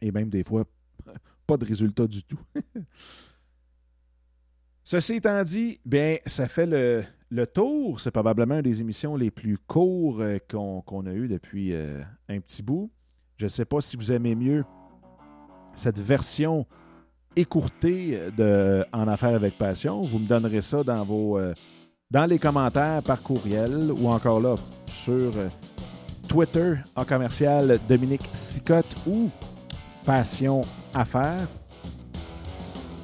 Et 0.02 0.12
même 0.12 0.30
des 0.30 0.44
fois, 0.44 0.66
pas 1.48 1.58
de 1.58 1.66
résultat 1.66 2.08
du 2.08 2.24
tout. 2.24 2.40
Ceci 4.84 5.16
étant 5.16 5.44
dit, 5.44 5.80
bien, 5.86 6.18
ça 6.26 6.48
fait 6.48 6.66
le, 6.66 7.04
le 7.32 7.48
tour, 7.48 8.02
c'est 8.02 8.12
probablement 8.12 8.56
une 8.56 8.62
des 8.62 8.82
émissions 8.82 9.16
les 9.16 9.32
plus 9.32 9.58
courtes 9.58 10.20
euh, 10.20 10.38
qu'on 10.50 11.06
a 11.06 11.12
eues 11.12 11.30
depuis 11.30 11.74
euh, 11.74 12.02
un 12.28 12.42
petit 12.42 12.62
bout. 12.62 12.92
Je 13.38 13.46
ne 13.46 13.50
sais 13.50 13.64
pas 13.64 13.80
si 13.80 13.96
vous 13.96 14.12
aimez 14.12 14.36
mieux 14.36 14.66
cette 15.74 16.00
version 16.00 16.68
écourtée 17.38 18.20
de 18.36 18.86
En 18.92 19.08
Affaires 19.08 19.34
avec 19.34 19.58
Passion. 19.58 20.02
Vous 20.02 20.20
me 20.20 20.28
donnerez 20.28 20.60
ça 20.60 20.84
dans 20.84 21.06
vos 21.06 21.40
euh, 21.40 21.54
dans 22.12 22.26
les 22.26 22.38
commentaires 22.38 23.02
par 23.02 23.24
courriel 23.24 23.90
ou 23.90 24.10
encore 24.10 24.42
là 24.42 24.56
sur 24.88 25.32
Twitter 26.28 26.76
en 26.98 27.06
commercial 27.06 27.80
Dominique 27.88 28.30
Sicotte 28.34 28.94
ou 29.08 29.30
Passion 30.06 30.62
Affaires. 30.94 31.48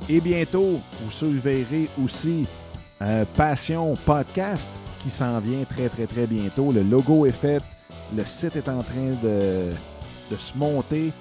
Et 0.09 0.19
bientôt, 0.19 0.79
vous 1.01 1.11
surveillerez 1.11 1.87
aussi 2.03 2.45
euh, 3.01 3.25
Passion 3.35 3.95
Podcast 4.05 4.69
qui 5.03 5.09
s'en 5.09 5.39
vient 5.39 5.63
très, 5.65 5.89
très, 5.89 6.07
très 6.07 6.25
bientôt. 6.25 6.71
Le 6.71 6.81
logo 6.81 7.25
est 7.25 7.31
fait. 7.31 7.61
Le 8.15 8.25
site 8.25 8.55
est 8.55 8.69
en 8.69 8.81
train 8.81 9.15
de, 9.21 9.71
se 10.37 10.57
monter 10.57 11.13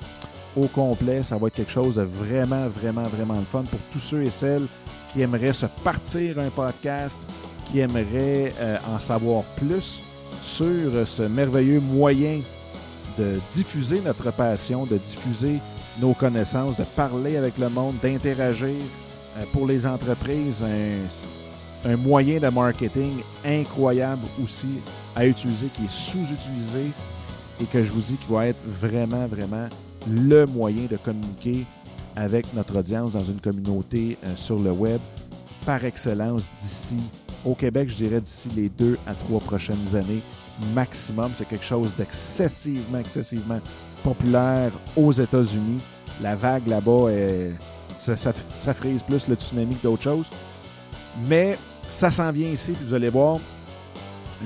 au 0.57 0.67
complet. 0.69 1.23
Ça 1.23 1.37
va 1.37 1.49
être 1.49 1.55
quelque 1.55 1.73
chose 1.73 1.97
de 1.97 2.03
vraiment, 2.03 2.69
vraiment, 2.69 3.03
vraiment 3.03 3.43
fun 3.51 3.65
pour 3.65 3.81
tous 3.91 4.01
ceux 4.01 4.23
et 4.23 4.31
celles 4.31 4.67
qui 5.13 5.21
aimeraient 5.23 5.53
se 5.53 5.67
partir 5.85 6.39
un 6.39 6.51
podcast, 6.51 7.21
qui 7.67 7.81
aimeraient 7.81 8.55
euh, 8.61 8.79
en 8.89 8.99
savoir 8.99 9.45
plus 9.57 10.03
sur 10.43 11.07
ce 11.07 11.23
merveilleux 11.23 11.81
moyen 11.81 12.41
de 13.19 13.39
diffuser 13.51 14.01
notre 14.01 14.31
passion, 14.31 14.87
de 14.87 14.97
diffuser 14.97 15.61
nos 16.01 16.15
connaissances, 16.15 16.77
de 16.77 16.85
parler 16.85 17.37
avec 17.37 17.59
le 17.59 17.69
monde, 17.69 17.97
d'interagir. 18.03 18.75
Euh, 19.37 19.45
pour 19.53 19.67
les 19.67 19.87
entreprises, 19.87 20.63
un 21.85 21.97
moyen 21.97 22.41
de 22.41 22.49
marketing 22.49 23.21
incroyable 23.45 24.23
aussi 24.43 24.81
à 25.15 25.27
utiliser, 25.27 25.69
qui 25.69 25.85
est 25.85 25.91
sous-utilisé 25.91 26.91
et 27.61 27.65
que 27.65 27.83
je 27.83 27.91
vous 27.91 28.01
dis 28.01 28.15
qui 28.15 28.33
va 28.33 28.47
être 28.47 28.63
vraiment, 28.67 29.27
vraiment 29.27 29.69
le 30.09 30.47
moyen 30.47 30.85
de 30.91 30.97
communiquer 30.97 31.65
avec 32.17 32.53
notre 32.55 32.79
audience 32.79 33.13
dans 33.13 33.25
une 33.25 33.41
communauté 33.41 34.17
euh, 34.25 34.37
sur 34.37 34.59
le 34.59 34.71
web 34.73 35.01
par 35.65 35.85
excellence 35.85 36.51
d'ici 36.59 36.97
au 37.45 37.55
Québec, 37.55 37.89
je 37.89 37.95
dirais 37.95 38.21
d'ici 38.21 38.49
les 38.57 38.69
deux 38.69 38.99
à 39.07 39.15
trois 39.15 39.41
prochaines 39.41 39.95
années 39.95 40.23
maximum. 40.75 41.31
C'est 41.35 41.47
quelque 41.47 41.65
chose 41.65 41.97
d'excessivement, 41.97 42.99
excessivement 42.99 43.61
populaire 44.03 44.73
aux 44.97 45.13
États-Unis. 45.13 45.81
La 46.23 46.35
vague 46.35 46.67
là-bas, 46.67 47.11
ça, 47.99 48.17
ça, 48.17 48.33
ça, 48.59 48.75
frise 48.75 49.03
plus 49.03 49.29
le 49.29 49.35
tsunami 49.35 49.77
que 49.77 49.83
d'autres 49.83 50.03
choses. 50.03 50.31
Mais 51.25 51.59
ça 51.89 52.11
s'en 52.11 52.31
vient 52.33 52.49
ici, 52.49 52.73
puis 52.73 52.85
vous 52.85 52.95
allez 52.95 53.09
voir, 53.09 53.39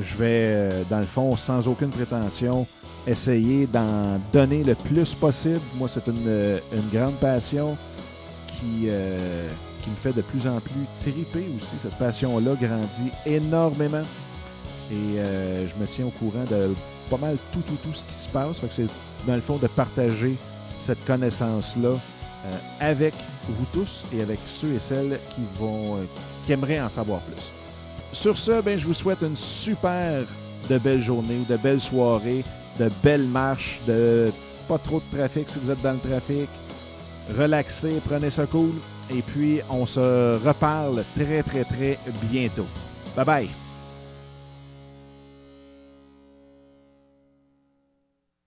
je 0.01 0.17
vais, 0.17 0.27
euh, 0.29 0.83
dans 0.89 1.01
le 1.01 1.07
fond, 1.07 1.37
sans 1.37 1.67
aucune 1.69 1.91
prétention, 1.91 2.67
essayer 3.07 3.67
d'en 3.67 4.21
donner 4.33 4.63
le 4.63 4.75
plus 4.75 5.15
possible. 5.15 5.61
Moi, 5.77 5.89
c'est 5.89 6.07
une, 6.07 6.25
euh, 6.27 6.59
grande 6.93 7.17
passion 7.17 7.77
qui, 8.47 8.87
euh, 8.87 9.49
qui 9.83 9.91
me 9.91 9.97
fait 9.97 10.13
de 10.13 10.23
plus 10.23 10.47
en 10.47 10.61
plus 10.61 10.87
triper 11.01 11.47
aussi. 11.57 11.75
Cette 11.83 11.97
passion-là 11.97 12.55
grandit 12.61 13.11
énormément. 13.27 14.03
Et 14.93 15.17
je 15.17 15.81
me 15.81 15.87
tiens 15.87 16.07
au 16.07 16.11
courant 16.11 16.43
de 16.51 16.75
pas 17.09 17.17
mal 17.17 17.37
tout, 17.53 17.61
tout, 17.61 17.77
tout 17.81 17.93
ce 17.93 18.03
qui 18.03 18.13
se 18.13 18.29
passe. 18.29 18.61
C'est, 18.73 18.87
dans 19.25 19.37
le 19.37 19.41
fond, 19.41 19.57
de 19.57 19.69
partager 19.69 20.37
cette 20.81 21.05
connaissance-là 21.05 21.93
avec 22.81 23.15
vous 23.49 23.67
tous 23.73 24.05
et 24.13 24.21
avec 24.21 24.41
ceux 24.49 24.73
et 24.73 24.81
celles 24.81 25.21
qui 25.31 25.43
vont 25.61 25.99
qui 26.51 26.55
aimeraient 26.55 26.81
en 26.81 26.89
savoir 26.89 27.21
plus. 27.21 27.53
Sur 28.13 28.37
ce, 28.37 28.61
ben, 28.61 28.77
je 28.77 28.85
vous 28.85 28.95
souhaite 28.95 29.23
une 29.23 29.37
super 29.37 30.25
de 30.69 30.79
belle 30.79 31.01
journée 31.01 31.37
ou 31.37 31.45
de 31.45 31.57
belles 31.57 31.81
soirées, 31.81 32.45
de 32.81 32.91
belles 33.05 33.29
marches, 33.29 33.79
de 33.87 34.33
pas 34.67 34.79
trop 34.79 35.01
de 35.01 35.17
trafic 35.17 35.49
si 35.49 35.61
vous 35.61 35.71
êtes 35.71 35.81
dans 35.81 35.93
le 35.93 36.01
trafic. 36.01 36.49
Relaxez, 37.39 38.01
prenez 38.05 38.31
ça 38.31 38.47
cool. 38.47 38.73
Et 39.11 39.23
puis, 39.23 39.61
on 39.71 39.87
se 39.87 40.45
reparle 40.45 41.05
très, 41.15 41.45
très, 41.45 41.63
très 41.63 41.99
bientôt. 42.29 42.67
Bye 43.17 43.25
bye. 43.25 43.70